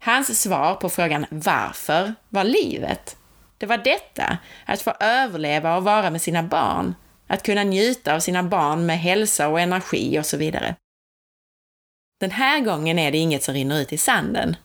Hans 0.01 0.43
svar 0.43 0.75
på 0.75 0.91
frågan 0.91 1.27
varför 1.31 2.15
var 2.29 2.45
livet. 2.45 3.17
Det 3.59 3.67
var 3.67 3.79
detta, 3.79 4.39
att 4.67 4.83
få 4.83 4.91
överleva 5.01 5.77
och 5.77 5.85
vara 5.85 6.11
med 6.11 6.23
sina 6.23 6.43
barn, 6.43 6.95
att 7.27 7.43
kunna 7.43 7.63
njuta 7.63 8.15
av 8.15 8.21
sina 8.21 8.43
barn 8.43 8.87
med 8.87 8.99
hälsa 8.99 9.49
och 9.49 9.61
energi 9.61 10.19
och 10.19 10.27
så 10.27 10.37
vidare. 10.37 10.77
Den 12.23 12.31
här 12.31 12.61
gången 12.61 12.99
är 12.99 13.11
det 13.11 13.19
inget 13.19 13.43
som 13.43 13.55
rinner 13.55 13.81
ut 13.81 13.93
i 13.93 13.99
sanden. 13.99 14.57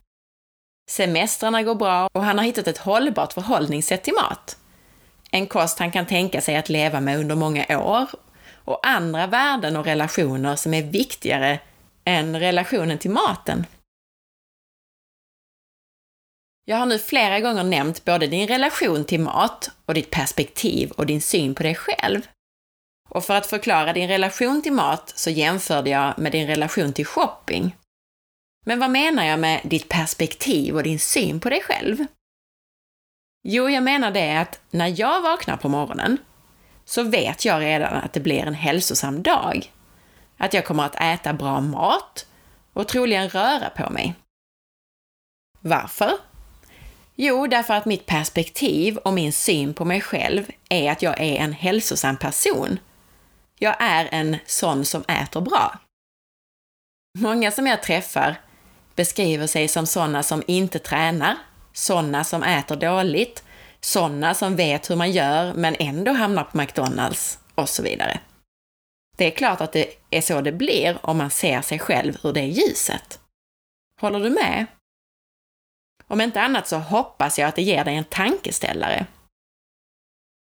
Semestrarna 0.89 1.63
går 1.63 1.75
bra 1.75 2.09
och 2.13 2.23
han 2.23 2.37
har 2.37 2.45
hittat 2.45 2.67
ett 2.67 2.77
hållbart 2.77 3.33
förhållningssätt 3.33 4.03
till 4.03 4.13
mat. 4.13 4.57
En 5.31 5.47
kost 5.47 5.79
han 5.79 5.91
kan 5.91 6.05
tänka 6.05 6.41
sig 6.41 6.55
att 6.55 6.69
leva 6.69 7.01
med 7.01 7.19
under 7.19 7.35
många 7.35 7.79
år 7.79 8.07
och 8.55 8.87
andra 8.87 9.27
värden 9.27 9.75
och 9.75 9.85
relationer 9.85 10.55
som 10.55 10.73
är 10.73 10.83
viktigare 10.83 11.59
än 12.05 12.39
relationen 12.39 12.97
till 12.97 13.11
maten. 13.11 13.65
Jag 16.65 16.77
har 16.77 16.85
nu 16.85 16.99
flera 16.99 17.39
gånger 17.39 17.63
nämnt 17.63 18.05
både 18.05 18.27
din 18.27 18.47
relation 18.47 19.05
till 19.05 19.19
mat 19.19 19.71
och 19.85 19.93
ditt 19.93 20.11
perspektiv 20.11 20.91
och 20.91 21.05
din 21.05 21.21
syn 21.21 21.55
på 21.55 21.63
dig 21.63 21.75
själv. 21.75 22.21
Och 23.09 23.25
för 23.25 23.33
att 23.33 23.45
förklara 23.45 23.93
din 23.93 24.07
relation 24.07 24.61
till 24.61 24.73
mat 24.73 25.13
så 25.15 25.29
jämförde 25.29 25.89
jag 25.89 26.19
med 26.19 26.31
din 26.31 26.47
relation 26.47 26.93
till 26.93 27.05
shopping. 27.05 27.75
Men 28.65 28.79
vad 28.79 28.89
menar 28.89 29.25
jag 29.25 29.39
med 29.39 29.61
ditt 29.63 29.89
perspektiv 29.89 30.75
och 30.75 30.83
din 30.83 30.99
syn 30.99 31.39
på 31.39 31.49
dig 31.49 31.61
själv? 31.61 32.05
Jo, 33.43 33.69
jag 33.69 33.83
menar 33.83 34.11
det 34.11 34.37
att 34.37 34.59
när 34.69 34.99
jag 34.99 35.21
vaknar 35.21 35.57
på 35.57 35.69
morgonen 35.69 36.17
så 36.85 37.03
vet 37.03 37.45
jag 37.45 37.61
redan 37.61 37.93
att 37.93 38.13
det 38.13 38.19
blir 38.19 38.39
en 38.39 38.53
hälsosam 38.53 39.23
dag. 39.23 39.71
Att 40.37 40.53
jag 40.53 40.65
kommer 40.65 40.83
att 40.83 41.01
äta 41.01 41.33
bra 41.33 41.61
mat 41.61 42.25
och 42.73 42.87
troligen 42.87 43.29
röra 43.29 43.69
på 43.69 43.89
mig. 43.89 44.15
Varför? 45.59 46.11
Jo, 47.15 47.47
därför 47.47 47.73
att 47.73 47.85
mitt 47.85 48.05
perspektiv 48.05 48.97
och 48.97 49.13
min 49.13 49.33
syn 49.33 49.73
på 49.73 49.85
mig 49.85 50.01
själv 50.01 50.51
är 50.69 50.91
att 50.91 51.01
jag 51.01 51.19
är 51.19 51.35
en 51.35 51.53
hälsosam 51.53 52.17
person. 52.17 52.79
Jag 53.59 53.75
är 53.79 54.09
en 54.11 54.37
sån 54.45 54.85
som 54.85 55.03
äter 55.07 55.41
bra. 55.41 55.79
Många 57.19 57.51
som 57.51 57.67
jag 57.67 57.83
träffar 57.83 58.41
beskriver 58.95 59.47
sig 59.47 59.67
som 59.67 59.85
sådana 59.85 60.23
som 60.23 60.43
inte 60.47 60.79
tränar, 60.79 61.35
sådana 61.73 62.23
som 62.23 62.43
äter 62.43 62.75
dåligt, 62.75 63.43
sådana 63.81 64.33
som 64.33 64.55
vet 64.55 64.89
hur 64.89 64.95
man 64.95 65.11
gör 65.11 65.53
men 65.53 65.75
ändå 65.79 66.11
hamnar 66.11 66.43
på 66.43 66.57
McDonalds 66.57 67.39
och 67.55 67.69
så 67.69 67.83
vidare. 67.83 68.19
Det 69.17 69.25
är 69.25 69.31
klart 69.31 69.61
att 69.61 69.71
det 69.71 69.93
är 70.09 70.21
så 70.21 70.41
det 70.41 70.51
blir 70.51 70.97
om 71.01 71.17
man 71.17 71.29
ser 71.29 71.61
sig 71.61 71.79
själv 71.79 72.17
ur 72.23 72.33
det 72.33 72.45
ljuset. 72.45 73.19
Håller 74.01 74.19
du 74.19 74.29
med? 74.29 74.65
Om 76.07 76.21
inte 76.21 76.41
annat 76.41 76.67
så 76.67 76.77
hoppas 76.77 77.39
jag 77.39 77.47
att 77.47 77.55
det 77.55 77.61
ger 77.61 77.85
dig 77.85 77.95
en 77.95 78.03
tankeställare. 78.03 79.05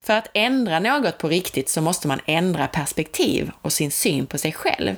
För 0.05 0.13
att 0.13 0.31
ändra 0.35 0.79
något 0.79 1.19
på 1.19 1.29
riktigt 1.29 1.69
så 1.69 1.81
måste 1.81 2.09
man 2.09 2.21
ändra 2.27 2.69
perspektiv 2.69 3.51
och 3.63 3.73
sin 3.73 3.91
syn 3.91 4.27
på 4.27 4.39
sig 4.39 4.53
själv. 4.53 4.97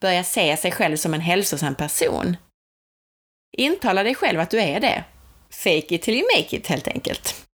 Börja 0.00 0.24
se 0.24 0.56
sig 0.56 0.72
själv 0.72 0.96
som 0.96 1.14
en 1.14 1.20
hälsosam 1.20 1.74
person. 1.74 2.36
Intala 3.56 4.02
dig 4.02 4.14
själv 4.14 4.40
att 4.40 4.50
du 4.50 4.60
är 4.60 4.80
det. 4.80 5.04
Fake 5.50 5.94
it 5.94 6.02
till 6.02 6.14
you 6.14 6.26
make 6.36 6.56
it, 6.56 6.66
helt 6.66 6.88
enkelt. 6.88 7.46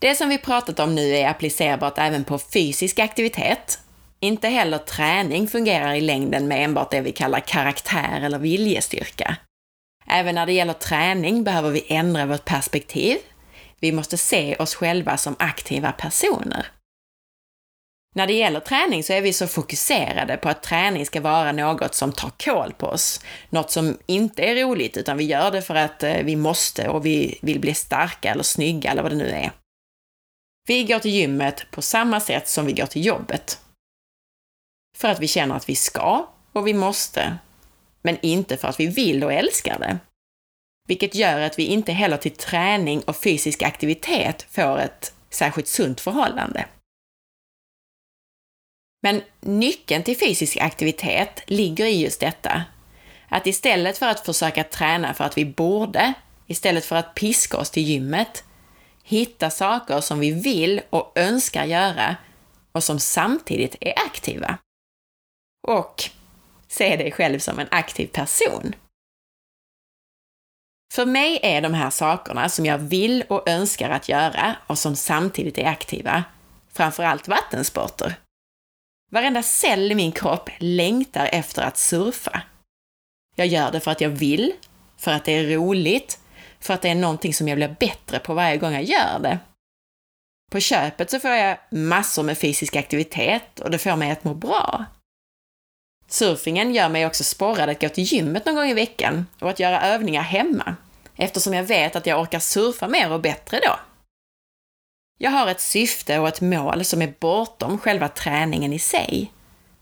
Det 0.00 0.14
som 0.14 0.28
vi 0.28 0.38
pratat 0.38 0.78
om 0.78 0.94
nu 0.94 1.16
är 1.16 1.28
applicerbart 1.28 1.98
även 1.98 2.24
på 2.24 2.38
fysisk 2.38 2.98
aktivitet. 2.98 3.78
Inte 4.20 4.48
heller 4.48 4.78
träning 4.78 5.48
fungerar 5.48 5.94
i 5.94 6.00
längden 6.00 6.48
med 6.48 6.64
enbart 6.64 6.90
det 6.90 7.00
vi 7.00 7.12
kallar 7.12 7.40
karaktär 7.40 8.20
eller 8.22 8.38
viljestyrka. 8.38 9.36
Även 10.06 10.34
när 10.34 10.46
det 10.46 10.52
gäller 10.52 10.72
träning 10.72 11.44
behöver 11.44 11.70
vi 11.70 11.84
ändra 11.88 12.26
vårt 12.26 12.44
perspektiv. 12.44 13.18
Vi 13.80 13.92
måste 13.92 14.18
se 14.18 14.56
oss 14.56 14.74
själva 14.74 15.16
som 15.16 15.36
aktiva 15.38 15.92
personer. 15.92 16.66
När 18.14 18.26
det 18.26 18.32
gäller 18.32 18.60
träning 18.60 19.04
så 19.04 19.12
är 19.12 19.22
vi 19.22 19.32
så 19.32 19.46
fokuserade 19.46 20.36
på 20.36 20.48
att 20.48 20.62
träning 20.62 21.06
ska 21.06 21.20
vara 21.20 21.52
något 21.52 21.94
som 21.94 22.12
tar 22.12 22.30
koll 22.44 22.72
på 22.72 22.86
oss. 22.86 23.20
Något 23.50 23.70
som 23.70 23.98
inte 24.06 24.42
är 24.42 24.64
roligt, 24.64 24.96
utan 24.96 25.16
vi 25.16 25.24
gör 25.24 25.50
det 25.50 25.62
för 25.62 25.74
att 25.74 26.02
eh, 26.02 26.22
vi 26.22 26.36
måste 26.36 26.88
och 26.88 27.06
vi 27.06 27.38
vill 27.42 27.60
bli 27.60 27.74
starka 27.74 28.30
eller 28.30 28.42
snygga 28.42 28.90
eller 28.90 29.02
vad 29.02 29.12
det 29.12 29.16
nu 29.16 29.28
är. 29.28 29.52
Vi 30.68 30.84
går 30.84 30.98
till 30.98 31.10
gymmet 31.10 31.66
på 31.70 31.82
samma 31.82 32.20
sätt 32.20 32.48
som 32.48 32.66
vi 32.66 32.72
går 32.72 32.86
till 32.86 33.06
jobbet. 33.06 33.58
För 34.96 35.08
att 35.08 35.20
vi 35.20 35.28
känner 35.28 35.54
att 35.54 35.68
vi 35.68 35.76
ska 35.76 36.28
och 36.52 36.66
vi 36.66 36.74
måste, 36.74 37.38
men 38.02 38.18
inte 38.22 38.56
för 38.56 38.68
att 38.68 38.80
vi 38.80 38.86
vill 38.86 39.24
och 39.24 39.32
älskar 39.32 39.78
det. 39.78 39.98
Vilket 40.90 41.14
gör 41.14 41.40
att 41.40 41.58
vi 41.58 41.64
inte 41.64 41.92
heller 41.92 42.16
till 42.16 42.36
träning 42.36 43.02
och 43.02 43.16
fysisk 43.16 43.62
aktivitet 43.62 44.46
får 44.50 44.78
ett 44.78 45.14
särskilt 45.30 45.68
sunt 45.68 46.00
förhållande. 46.00 46.66
Men 49.02 49.22
nyckeln 49.40 50.02
till 50.02 50.18
fysisk 50.18 50.56
aktivitet 50.56 51.42
ligger 51.46 51.86
i 51.86 52.02
just 52.02 52.20
detta. 52.20 52.64
Att 53.28 53.46
istället 53.46 53.98
för 53.98 54.06
att 54.06 54.26
försöka 54.26 54.64
träna 54.64 55.14
för 55.14 55.24
att 55.24 55.38
vi 55.38 55.44
borde, 55.44 56.12
istället 56.46 56.84
för 56.84 56.96
att 56.96 57.14
piska 57.14 57.56
oss 57.56 57.70
till 57.70 57.82
gymmet, 57.82 58.44
hitta 59.02 59.50
saker 59.50 60.00
som 60.00 60.18
vi 60.18 60.30
vill 60.30 60.80
och 60.90 61.12
önskar 61.14 61.64
göra 61.64 62.16
och 62.72 62.84
som 62.84 63.00
samtidigt 63.00 63.76
är 63.80 63.98
aktiva. 64.06 64.58
Och 65.68 66.02
se 66.68 66.96
dig 66.96 67.12
själv 67.12 67.38
som 67.38 67.58
en 67.58 67.68
aktiv 67.70 68.06
person. 68.06 68.74
För 70.92 71.06
mig 71.06 71.40
är 71.42 71.60
de 71.60 71.74
här 71.74 71.90
sakerna 71.90 72.48
som 72.48 72.66
jag 72.66 72.78
vill 72.78 73.24
och 73.28 73.48
önskar 73.48 73.90
att 73.90 74.08
göra 74.08 74.56
och 74.66 74.78
som 74.78 74.96
samtidigt 74.96 75.58
är 75.58 75.66
aktiva, 75.66 76.24
framförallt 76.72 77.28
vattensporter. 77.28 78.14
Varenda 79.10 79.42
cell 79.42 79.92
i 79.92 79.94
min 79.94 80.12
kropp 80.12 80.50
längtar 80.58 81.28
efter 81.32 81.62
att 81.62 81.76
surfa. 81.76 82.42
Jag 83.36 83.46
gör 83.46 83.72
det 83.72 83.80
för 83.80 83.90
att 83.90 84.00
jag 84.00 84.08
vill, 84.08 84.52
för 84.96 85.10
att 85.10 85.24
det 85.24 85.32
är 85.32 85.56
roligt, 85.56 86.18
för 86.60 86.74
att 86.74 86.82
det 86.82 86.88
är 86.88 86.94
någonting 86.94 87.34
som 87.34 87.48
jag 87.48 87.58
blir 87.58 87.76
bättre 87.80 88.18
på 88.18 88.34
varje 88.34 88.56
gång 88.56 88.72
jag 88.72 88.84
gör 88.84 89.18
det. 89.18 89.38
På 90.50 90.60
köpet 90.60 91.10
så 91.10 91.20
får 91.20 91.30
jag 91.30 91.58
massor 91.70 92.22
med 92.22 92.38
fysisk 92.38 92.76
aktivitet 92.76 93.60
och 93.60 93.70
det 93.70 93.78
får 93.78 93.96
mig 93.96 94.10
att 94.10 94.24
må 94.24 94.34
bra. 94.34 94.84
Surfingen 96.10 96.74
gör 96.74 96.88
mig 96.88 97.06
också 97.06 97.24
sporrad 97.24 97.68
att 97.68 97.80
gå 97.80 97.88
till 97.88 98.04
gymmet 98.04 98.46
någon 98.46 98.54
gång 98.54 98.68
i 98.68 98.74
veckan 98.74 99.26
och 99.40 99.50
att 99.50 99.60
göra 99.60 99.82
övningar 99.82 100.22
hemma, 100.22 100.76
eftersom 101.16 101.54
jag 101.54 101.64
vet 101.64 101.96
att 101.96 102.06
jag 102.06 102.20
orkar 102.20 102.38
surfa 102.38 102.88
mer 102.88 103.12
och 103.12 103.20
bättre 103.20 103.60
då. 103.62 103.80
Jag 105.18 105.30
har 105.30 105.48
ett 105.48 105.60
syfte 105.60 106.18
och 106.18 106.28
ett 106.28 106.40
mål 106.40 106.84
som 106.84 107.02
är 107.02 107.14
bortom 107.20 107.78
själva 107.78 108.08
träningen 108.08 108.72
i 108.72 108.78
sig. 108.78 109.32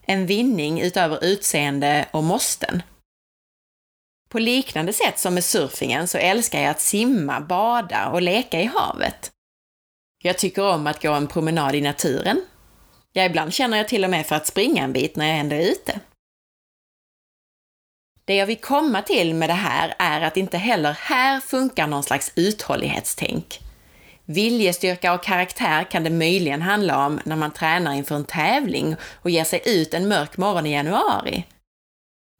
en 0.07 0.27
vinning 0.27 0.81
utöver 0.81 1.25
utseende 1.25 2.09
och 2.11 2.25
måsten. 2.25 2.83
På 4.29 4.39
liknande 4.39 4.93
sätt 4.93 5.19
som 5.19 5.35
med 5.35 5.45
surfingen 5.45 6.09
så 6.09 6.19
älskar 6.19 6.61
jag 6.61 6.71
att 6.71 6.81
simma, 6.81 7.41
bada 7.41 8.09
och 8.09 8.23
leka 8.23 8.61
i 8.61 8.65
havet. 8.65 9.31
Jag 10.23 10.39
tycker 10.39 10.63
om 10.63 10.87
att 10.87 11.03
gå 11.03 11.13
en 11.13 11.27
promenad 11.27 11.75
i 11.75 11.81
naturen. 11.81 12.41
Ja, 13.13 13.25
ibland 13.25 13.55
känner 13.55 13.77
jag 13.77 13.89
till 13.89 14.05
och 14.05 14.11
med 14.11 14.27
för 14.27 14.37
att 14.37 14.47
springa 14.47 14.85
en 14.85 14.93
bit 14.93 15.17
när 15.17 15.27
jag 15.27 15.39
ändå 15.39 15.57
är 15.57 15.71
ute. 15.71 16.01
Det 18.29 18.35
jag 18.35 18.47
vill 18.47 18.61
komma 18.61 19.03
till 19.03 19.35
med 19.35 19.49
det 19.49 19.55
här 19.55 19.95
är 19.99 20.21
att 20.21 20.37
inte 20.37 20.59
heller 20.59 20.97
här 21.01 21.41
funkar 21.41 21.87
någon 21.87 22.03
slags 22.03 22.33
uthållighetstänk. 22.35 23.61
Viljestyrka 24.25 25.15
och 25.15 25.23
karaktär 25.23 25.85
kan 25.85 26.05
det 26.05 26.11
möjligen 26.11 26.63
handla 26.63 27.07
om 27.07 27.21
när 27.25 27.37
man 27.37 27.51
tränar 27.51 27.95
inför 27.95 28.15
en 28.15 28.25
tävling 28.25 28.97
och 29.23 29.31
ger 29.31 29.45
sig 29.45 29.63
ut 29.65 29.95
en 29.95 30.09
mörk 30.09 30.37
morgon 30.37 30.67
i 30.67 30.73
januari. 30.73 31.45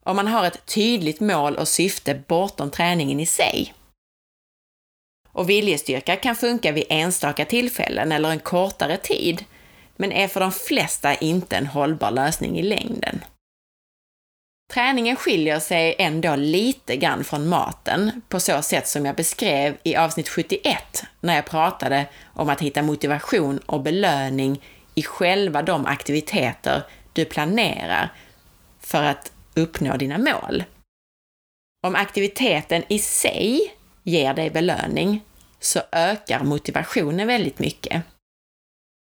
Om 0.05 0.17
man 0.17 0.27
har 0.27 0.45
ett 0.45 0.67
tydligt 0.67 1.21
mål 1.21 1.57
och 1.57 1.69
syfte 1.69 2.23
bortom 2.29 2.71
träningen 2.71 3.21
i 3.21 3.27
sig. 3.27 3.75
Och 5.33 5.51
viljestyrka 5.51 6.17
kan 6.17 6.37
funka 6.37 6.73
vid 6.73 6.85
enstaka 6.89 7.45
tillfällen 7.45 8.13
eller 8.13 8.31
en 8.31 8.41
kortare 8.41 8.97
tid, 8.97 9.45
men 9.97 10.13
är 10.13 10.29
för 10.29 10.41
de 10.41 10.53
flesta 10.53 11.15
inte 11.15 11.57
en 11.57 11.67
hållbar 11.67 12.11
lösning 12.11 12.59
i 12.59 12.63
längden. 12.63 13.21
Träningen 14.73 15.17
skiljer 15.17 15.61
sig 15.61 15.95
ändå 15.99 16.37
lite 16.37 16.97
grann 16.97 17.25
från 17.25 17.49
maten 17.49 18.23
på 18.29 18.41
så 18.41 18.63
sätt 18.63 18.89
som 18.89 19.07
jag 19.07 19.17
beskrev 19.17 19.77
i 19.83 19.97
avsnitt 19.97 20.29
71 20.29 21.05
när 21.21 21.35
jag 21.35 21.47
pratade 21.47 22.07
om 22.35 22.49
att 22.49 22.61
hitta 22.61 22.83
motivation 22.83 23.59
och 23.59 23.83
belöning 23.83 24.63
i 24.95 25.03
själva 25.03 25.63
de 25.63 25.87
aktiviteter 25.87 26.83
du 27.13 27.25
planerar 27.25 28.13
för 28.81 29.03
att 29.03 29.33
uppnå 29.55 29.97
dina 29.97 30.19
mål. 30.19 30.65
Om 31.87 31.95
aktiviteten 31.95 32.83
i 32.89 32.99
sig 32.99 33.75
ger 34.03 34.35
dig 34.35 34.51
belöning 34.51 35.25
så 35.61 35.81
ökar 35.93 36.45
motivationen 36.45 37.27
väldigt 37.27 37.59
mycket. 37.59 38.03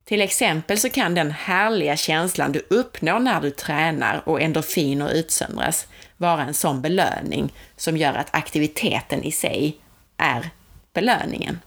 Till 0.09 0.23
exempel 0.23 0.79
så 0.79 0.91
kan 0.91 1.15
den 1.15 1.31
härliga 1.31 1.97
känslan 1.97 2.53
du 2.53 2.67
uppnår 2.71 3.19
när 3.19 3.41
du 3.41 3.51
tränar 3.51 4.23
och 4.29 4.41
endorfiner 4.41 5.13
utsöndras 5.13 5.87
vara 6.17 6.43
en 6.43 6.55
sån 6.55 6.83
belöning 6.83 7.53
som 7.77 7.97
gör 7.97 8.15
att 8.15 8.35
aktiviteten 8.35 9.25
i 9.25 9.33
sig 9.33 9.77
är 10.17 10.51
belöningen. 10.93 11.61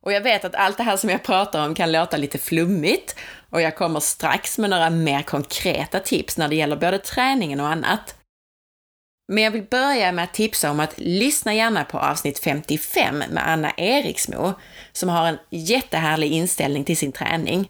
Och 0.00 0.12
jag 0.12 0.20
vet 0.20 0.44
att 0.44 0.54
allt 0.54 0.76
det 0.76 0.82
här 0.82 0.96
som 0.96 1.10
jag 1.10 1.22
pratar 1.22 1.66
om 1.66 1.74
kan 1.74 1.92
låta 1.92 2.16
lite 2.16 2.38
flummigt 2.38 3.16
och 3.50 3.60
jag 3.60 3.76
kommer 3.76 4.00
strax 4.00 4.58
med 4.58 4.70
några 4.70 4.90
mer 4.90 5.22
konkreta 5.22 6.00
tips 6.00 6.38
när 6.38 6.48
det 6.48 6.56
gäller 6.56 6.76
både 6.76 6.98
träningen 6.98 7.60
och 7.60 7.68
annat. 7.68 8.19
Men 9.32 9.44
jag 9.44 9.50
vill 9.50 9.62
börja 9.62 10.12
med 10.12 10.24
att 10.24 10.34
tipsa 10.34 10.70
om 10.70 10.80
att 10.80 10.94
lyssna 10.96 11.54
gärna 11.54 11.84
på 11.84 11.98
avsnitt 11.98 12.38
55 12.38 13.18
med 13.18 13.48
Anna 13.48 13.72
Eriksmo, 13.76 14.52
som 14.92 15.08
har 15.08 15.26
en 15.26 15.38
jättehärlig 15.50 16.32
inställning 16.32 16.84
till 16.84 16.96
sin 16.96 17.12
träning, 17.12 17.68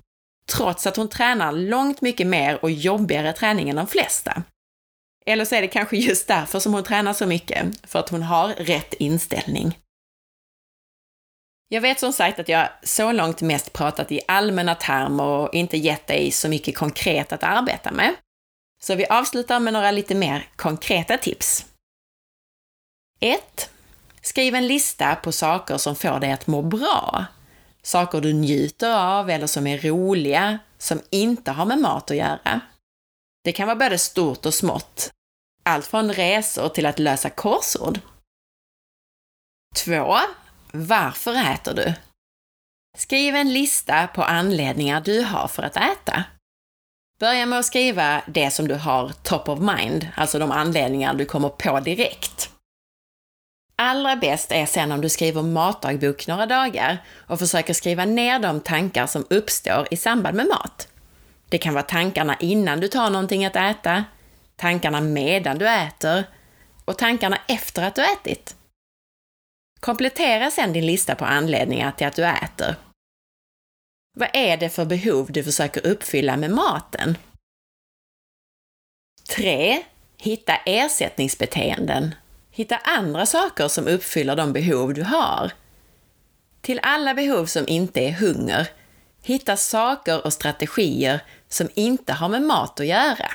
trots 0.53 0.87
att 0.87 0.97
hon 0.97 1.09
tränar 1.09 1.53
långt 1.53 2.01
mycket 2.01 2.27
mer 2.27 2.65
och 2.65 2.71
jobbigare 2.71 3.33
träning 3.33 3.71
än 3.71 3.77
de 3.77 3.87
flesta. 3.87 4.43
Eller 5.27 5.45
så 5.45 5.55
är 5.55 5.61
det 5.61 5.69
kanske 5.69 5.97
just 5.97 6.29
därför 6.29 6.59
som 6.59 6.75
hon 6.75 6.85
tränar 6.85 7.13
så 7.13 7.27
mycket, 7.27 7.67
för 7.87 7.99
att 7.99 8.09
hon 8.09 8.23
har 8.23 8.49
rätt 8.49 8.95
inställning. 8.95 9.79
Jag 11.69 11.81
vet 11.81 12.01
som 12.01 12.13
sagt 12.13 12.39
att 12.39 12.49
jag 12.49 12.69
så 12.83 13.13
långt 13.13 13.41
mest 13.41 13.73
pratat 13.73 14.13
i 14.13 14.21
allmänna 14.29 14.75
termer 14.75 15.25
och 15.25 15.55
inte 15.55 15.77
gett 15.77 16.07
dig 16.07 16.31
så 16.31 16.49
mycket 16.49 16.77
konkret 16.77 17.33
att 17.33 17.43
arbeta 17.43 17.93
med. 17.93 18.15
Så 18.85 18.95
vi 18.95 19.07
avslutar 19.07 19.61
med 19.61 19.73
några 19.73 19.91
lite 19.91 20.15
mer 20.15 20.49
konkreta 20.57 21.19
tips. 21.19 21.67
1. 23.21 23.71
Skriv 24.23 24.55
en 24.55 24.67
lista 24.67 25.17
på 25.17 25.33
saker 25.33 25.79
som 25.79 25.97
får 25.97 26.21
dig 26.21 26.33
att 26.33 26.47
må 26.47 26.63
bra. 26.63 27.27
Saker 27.83 28.21
du 28.21 28.33
njuter 28.33 28.97
av 28.97 29.31
eller 29.31 29.47
som 29.47 29.67
är 29.67 29.79
roliga, 29.79 30.59
som 30.79 31.01
inte 31.11 31.51
har 31.51 31.67
med 31.67 31.79
mat 31.79 32.11
att 32.11 32.17
göra. 32.17 32.61
Det 33.45 33.53
kan 33.53 33.67
vara 33.67 33.77
både 33.77 33.99
stort 33.99 34.47
och 34.47 34.55
smått. 34.55 35.11
Allt 35.63 35.87
från 35.87 36.13
resor 36.13 36.69
till 36.69 36.87
att 36.87 36.99
lösa 36.99 37.31
korsord. 37.31 38.01
2. 39.77 40.17
Varför 40.73 41.35
äter 41.35 41.75
du? 41.75 41.95
Skriv 42.99 43.35
en 43.35 43.53
lista 43.53 44.07
på 44.07 44.23
anledningar 44.23 45.01
du 45.01 45.23
har 45.23 45.49
för 45.49 45.63
att 45.63 45.77
äta. 45.77 46.25
Börja 47.21 47.47
med 47.47 47.59
att 47.59 47.65
skriva 47.65 48.23
det 48.27 48.51
som 48.51 48.69
du 48.69 48.75
har 48.75 49.13
top 49.23 49.49
of 49.49 49.59
mind, 49.59 50.09
alltså 50.15 50.39
de 50.39 50.51
anledningar 50.51 51.15
du 51.15 51.25
kommer 51.25 51.49
på 51.49 51.81
direkt. 51.81 52.51
Allra 53.77 54.17
bäst 54.17 54.53
är 54.53 54.67
sen 54.67 54.93
om 54.93 55.01
du 55.01 55.09
skriver 55.09 55.43
matdagbok 55.43 56.27
några 56.27 56.47
dagar 56.47 56.99
och 57.27 57.39
försöker 57.39 57.75
skriva 57.75 58.05
ner 58.05 58.39
de 58.39 58.61
tankar 58.61 59.07
som 59.07 59.27
uppstår 59.31 59.87
i 59.91 59.97
samband 59.97 60.37
med 60.37 60.47
mat. 60.47 60.89
Det 61.49 61.59
kan 61.59 61.75
vara 61.75 61.83
tankarna 61.83 62.37
innan 62.41 62.81
du 62.81 62.89
tar 62.89 63.11
någonting 63.11 63.45
att 63.45 63.57
äta, 63.57 64.05
tankarna 64.57 65.01
medan 65.01 65.59
du 65.59 65.69
äter 65.69 66.25
och 66.85 66.99
tankarna 66.99 67.39
efter 67.49 67.83
att 67.83 67.95
du 67.95 68.03
ätit. 68.03 68.57
Komplettera 69.81 70.51
sedan 70.51 70.73
din 70.73 70.87
lista 70.87 71.15
på 71.15 71.25
anledningar 71.25 71.93
till 71.93 72.07
att 72.07 72.17
du 72.17 72.25
äter 72.25 72.77
vad 74.17 74.29
är 74.33 74.57
det 74.57 74.71
för 74.71 74.85
behov 74.85 75.33
du 75.33 75.45
försöker 75.45 75.87
uppfylla 75.87 76.37
med 76.37 76.51
maten? 76.51 77.17
3. 79.37 79.83
Hitta 80.17 80.57
ersättningsbeteenden. 80.57 82.15
Hitta 82.51 82.77
andra 82.77 83.27
saker 83.27 83.69
som 83.69 83.87
uppfyller 83.87 84.37
de 84.37 84.53
behov 84.53 84.95
du 84.95 85.03
har. 85.03 85.53
Till 86.61 86.81
alla 86.83 87.15
behov 87.15 87.47
som 87.47 87.69
inte 87.69 88.01
är 88.01 88.13
hunger, 88.13 88.69
hitta 89.23 89.57
saker 89.57 90.25
och 90.27 90.33
strategier 90.33 91.21
som 91.49 91.69
inte 91.75 92.13
har 92.13 92.29
med 92.29 92.43
mat 92.43 92.81
att 92.81 92.87
göra. 92.87 93.31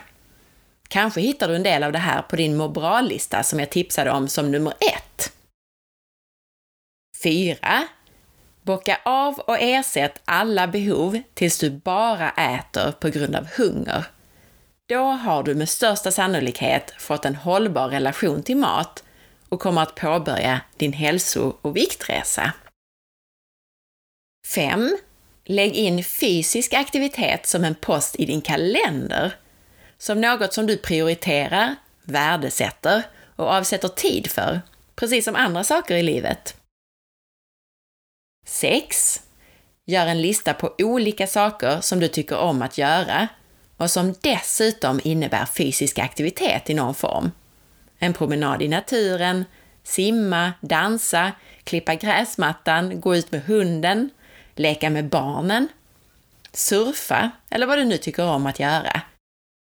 Kanske 0.87 1.21
hittar 1.21 1.47
du 1.47 1.55
en 1.55 1.63
del 1.63 1.83
av 1.83 1.91
det 1.91 1.99
här 1.99 2.21
på 2.21 2.35
din 2.35 2.57
må 2.57 2.67
bra-lista 2.69 3.43
som 3.43 3.59
jag 3.59 3.69
tipsade 3.69 4.11
om 4.11 4.27
som 4.27 4.51
nummer 4.51 4.73
ett. 4.79 5.31
4. 7.23 7.87
Bocka 8.65 8.99
av 9.05 9.39
och 9.39 9.57
ersätt 9.59 10.21
alla 10.25 10.67
behov 10.67 11.21
tills 11.33 11.59
du 11.59 11.69
bara 11.69 12.29
äter 12.29 12.91
på 12.91 13.09
grund 13.09 13.35
av 13.35 13.47
hunger. 13.57 14.05
Då 14.89 15.03
har 15.03 15.43
du 15.43 15.55
med 15.55 15.69
största 15.69 16.11
sannolikhet 16.11 16.93
fått 16.97 17.25
en 17.25 17.35
hållbar 17.35 17.87
relation 17.87 18.43
till 18.43 18.57
mat 18.57 19.03
och 19.49 19.59
kommer 19.59 19.81
att 19.81 19.95
påbörja 19.95 20.61
din 20.77 20.93
hälso 20.93 21.53
och 21.61 21.75
viktresa. 21.75 22.53
5. 24.47 24.97
Lägg 25.43 25.73
in 25.73 26.03
fysisk 26.03 26.73
aktivitet 26.73 27.47
som 27.47 27.63
en 27.63 27.75
post 27.75 28.15
i 28.15 28.25
din 28.25 28.41
kalender. 28.41 29.33
Som 29.97 30.21
något 30.21 30.53
som 30.53 30.67
du 30.67 30.77
prioriterar, 30.77 31.75
värdesätter 32.03 33.03
och 33.35 33.47
avsätter 33.47 33.87
tid 33.87 34.31
för, 34.31 34.61
precis 34.95 35.25
som 35.25 35.35
andra 35.35 35.63
saker 35.63 35.95
i 35.95 36.03
livet. 36.03 36.55
6. 38.45 39.21
Gör 39.85 40.07
en 40.07 40.21
lista 40.21 40.53
på 40.53 40.75
olika 40.77 41.27
saker 41.27 41.81
som 41.81 41.99
du 41.99 42.07
tycker 42.07 42.37
om 42.37 42.61
att 42.61 42.77
göra 42.77 43.27
och 43.77 43.91
som 43.91 44.15
dessutom 44.21 45.01
innebär 45.03 45.45
fysisk 45.45 45.99
aktivitet 45.99 46.69
i 46.69 46.73
någon 46.73 46.95
form. 46.95 47.31
En 47.99 48.13
promenad 48.13 48.61
i 48.61 48.67
naturen, 48.67 49.45
simma, 49.83 50.53
dansa, 50.61 51.31
klippa 51.63 51.95
gräsmattan, 51.95 53.01
gå 53.01 53.15
ut 53.15 53.31
med 53.31 53.43
hunden, 53.45 54.09
leka 54.55 54.89
med 54.89 55.09
barnen, 55.09 55.67
surfa 56.53 57.31
eller 57.49 57.67
vad 57.67 57.77
du 57.77 57.85
nu 57.85 57.97
tycker 57.97 58.25
om 58.25 58.45
att 58.45 58.59
göra. 58.59 59.01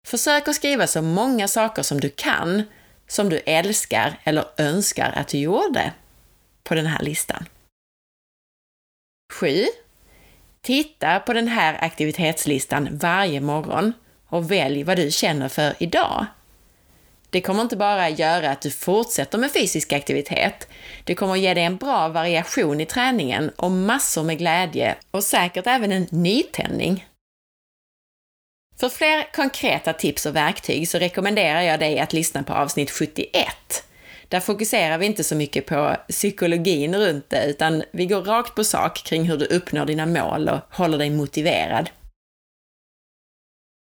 Försök 0.08 0.48
att 0.48 0.56
skriva 0.56 0.88
så 0.88 1.02
många 1.02 1.48
saker 1.48 1.84
som 1.84 2.00
du 2.00 2.10
kan, 2.10 2.64
som 3.08 3.30
du 3.30 3.38
älskar 3.38 4.20
eller 4.24 4.46
önskar 4.58 5.14
att 5.16 5.28
du 5.28 5.38
gjorde 5.38 5.92
på 6.64 6.76
den 6.76 6.86
här 6.86 7.00
listan. 7.04 7.46
7. 9.40 9.66
Titta 10.62 11.20
på 11.20 11.34
den 11.34 11.48
här 11.48 11.78
aktivitetslistan 11.82 12.98
varje 12.98 13.42
morgon 13.42 13.94
och 14.30 14.52
välj 14.52 14.84
vad 14.84 14.98
du 14.98 15.12
känner 15.12 15.50
för 15.50 15.74
idag. 15.80 16.26
Det 17.30 17.42
kommer 17.42 17.62
inte 17.62 17.78
bara 17.78 18.10
göra 18.10 18.52
att 18.52 18.62
du 18.62 18.72
fortsätter 18.72 19.38
med 19.38 19.52
fysisk 19.52 19.94
aktivitet, 19.94 20.68
det 21.04 21.16
kommer 21.16 21.36
ge 21.36 21.54
dig 21.54 21.64
en 21.64 21.78
bra 21.78 22.08
variation 22.08 22.82
i 22.82 22.86
träningen 22.86 23.50
och 23.50 23.72
massor 23.72 24.24
med 24.24 24.38
glädje 24.38 24.96
och 25.12 25.24
säkert 25.24 25.68
även 25.68 25.92
en 25.92 26.08
nytändning. 26.10 27.06
För 28.80 28.90
fler 28.90 29.34
konkreta 29.34 29.94
tips 29.94 30.26
och 30.26 30.36
verktyg 30.36 30.90
så 30.90 30.98
rekommenderar 30.98 31.62
jag 31.62 31.80
dig 31.80 32.00
att 32.00 32.14
lyssna 32.14 32.44
på 32.44 32.54
avsnitt 32.54 32.92
71 32.92 33.48
där 34.36 34.40
fokuserar 34.40 34.98
vi 34.98 35.06
inte 35.06 35.24
så 35.24 35.36
mycket 35.36 35.66
på 35.66 35.96
psykologin 36.10 36.96
runt 36.96 37.30
det, 37.30 37.46
utan 37.46 37.84
vi 37.92 38.06
går 38.06 38.22
rakt 38.22 38.56
på 38.56 38.64
sak 38.64 39.04
kring 39.04 39.24
hur 39.24 39.38
du 39.38 39.46
uppnår 39.46 39.86
dina 39.86 40.06
mål 40.06 40.50
och 40.50 40.60
håller 40.72 40.98
dig 40.98 41.10
motiverad. 41.10 41.90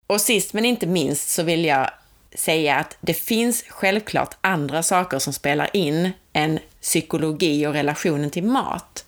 Och 0.08 0.22
sist 0.22 0.54
men 0.54 0.66
inte 0.66 0.88
minst 0.88 1.30
så 1.30 1.44
vill 1.44 1.66
jag 1.66 1.90
säga 2.36 2.76
att 2.76 2.98
det 3.02 3.14
finns 3.14 3.64
självklart 3.70 4.38
andra 4.42 4.84
saker 4.84 5.20
som 5.20 5.34
spelar 5.34 5.70
in 5.74 6.12
än 6.34 6.60
psykologi 6.82 7.68
och 7.68 7.74
relationen 7.74 8.30
till 8.30 8.44
mat. 8.44 9.06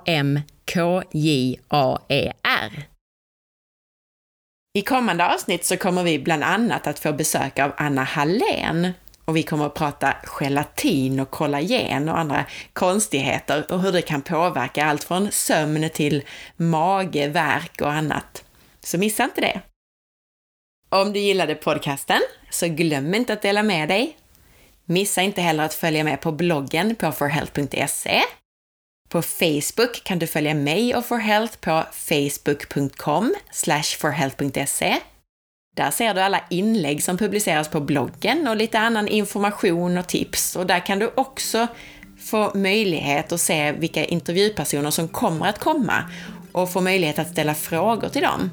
I 4.78 4.82
kommande 4.82 5.34
avsnitt 5.34 5.64
så 5.64 5.76
kommer 5.76 6.02
vi 6.02 6.18
bland 6.18 6.44
annat 6.44 6.86
att 6.86 6.98
få 6.98 7.12
besök 7.12 7.58
av 7.58 7.72
Anna 7.76 8.02
Hallén 8.02 8.92
och 9.24 9.36
vi 9.36 9.42
kommer 9.42 9.66
att 9.66 9.74
prata 9.74 10.16
gelatin 10.24 11.20
och 11.20 11.30
kollagen 11.30 12.08
och 12.08 12.18
andra 12.18 12.44
konstigheter 12.72 13.72
och 13.72 13.80
hur 13.80 13.92
det 13.92 14.02
kan 14.02 14.22
påverka 14.22 14.84
allt 14.84 15.04
från 15.04 15.32
sömn 15.32 15.90
till 15.90 16.22
mage, 16.56 17.28
värk 17.28 17.80
och 17.80 17.92
annat. 17.92 18.44
Så 18.80 18.98
missa 18.98 19.24
inte 19.24 19.40
det! 19.40 19.60
Om 20.88 21.12
du 21.12 21.20
gillade 21.20 21.54
podcasten 21.54 22.20
så 22.50 22.68
glöm 22.68 23.14
inte 23.14 23.32
att 23.32 23.42
dela 23.42 23.62
med 23.62 23.88
dig. 23.88 24.16
Missa 24.86 25.22
inte 25.22 25.40
heller 25.40 25.64
att 25.64 25.74
följa 25.74 26.04
med 26.04 26.20
på 26.20 26.32
bloggen 26.32 26.94
på 26.94 27.12
forhealth.se. 27.12 28.22
På 29.08 29.22
Facebook 29.22 30.04
kan 30.04 30.18
du 30.18 30.26
följa 30.26 30.54
mig 30.54 30.94
och 30.94 31.06
forhealth 31.06 31.58
på 31.58 31.84
facebook.com 31.92 33.34
forhealth.se 33.98 35.00
där 35.76 35.90
ser 35.90 36.14
du 36.14 36.20
alla 36.20 36.40
inlägg 36.50 37.02
som 37.02 37.18
publiceras 37.18 37.68
på 37.68 37.80
bloggen 37.80 38.48
och 38.48 38.56
lite 38.56 38.78
annan 38.78 39.08
information 39.08 39.98
och 39.98 40.06
tips. 40.06 40.56
Och 40.56 40.66
där 40.66 40.86
kan 40.86 40.98
du 40.98 41.10
också 41.14 41.66
få 42.20 42.52
möjlighet 42.54 43.32
att 43.32 43.40
se 43.40 43.72
vilka 43.72 44.04
intervjupersoner 44.04 44.90
som 44.90 45.08
kommer 45.08 45.46
att 45.46 45.58
komma 45.58 46.04
och 46.52 46.72
få 46.72 46.80
möjlighet 46.80 47.18
att 47.18 47.30
ställa 47.30 47.54
frågor 47.54 48.08
till 48.08 48.22
dem. 48.22 48.50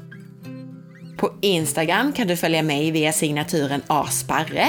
På 1.18 1.32
Instagram 1.40 2.12
kan 2.12 2.28
du 2.28 2.36
följa 2.36 2.62
mig 2.62 2.90
via 2.90 3.12
signaturen 3.12 3.82
asparre 3.86 4.66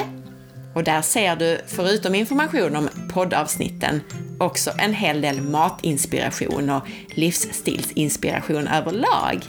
och 0.74 0.84
där 0.84 1.02
ser 1.02 1.36
du, 1.36 1.62
förutom 1.68 2.16
information 2.16 2.76
om 2.76 2.90
poddavsnitten, 3.14 4.02
också 4.40 4.72
en 4.78 4.94
hel 4.94 5.22
del 5.22 5.42
matinspiration 5.42 6.70
och 6.70 6.88
livsstilsinspiration 7.16 8.68
överlag. 8.68 9.40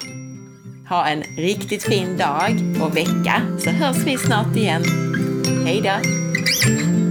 Ha 0.88 1.06
en 1.06 1.22
riktigt 1.22 1.82
fin 1.82 2.16
dag 2.16 2.50
och 2.82 2.96
vecka 2.96 3.42
så 3.58 3.70
hörs 3.70 3.96
vi 3.96 4.18
snart 4.18 4.56
igen. 4.56 4.82
Hej 5.64 5.80
då! 5.82 7.01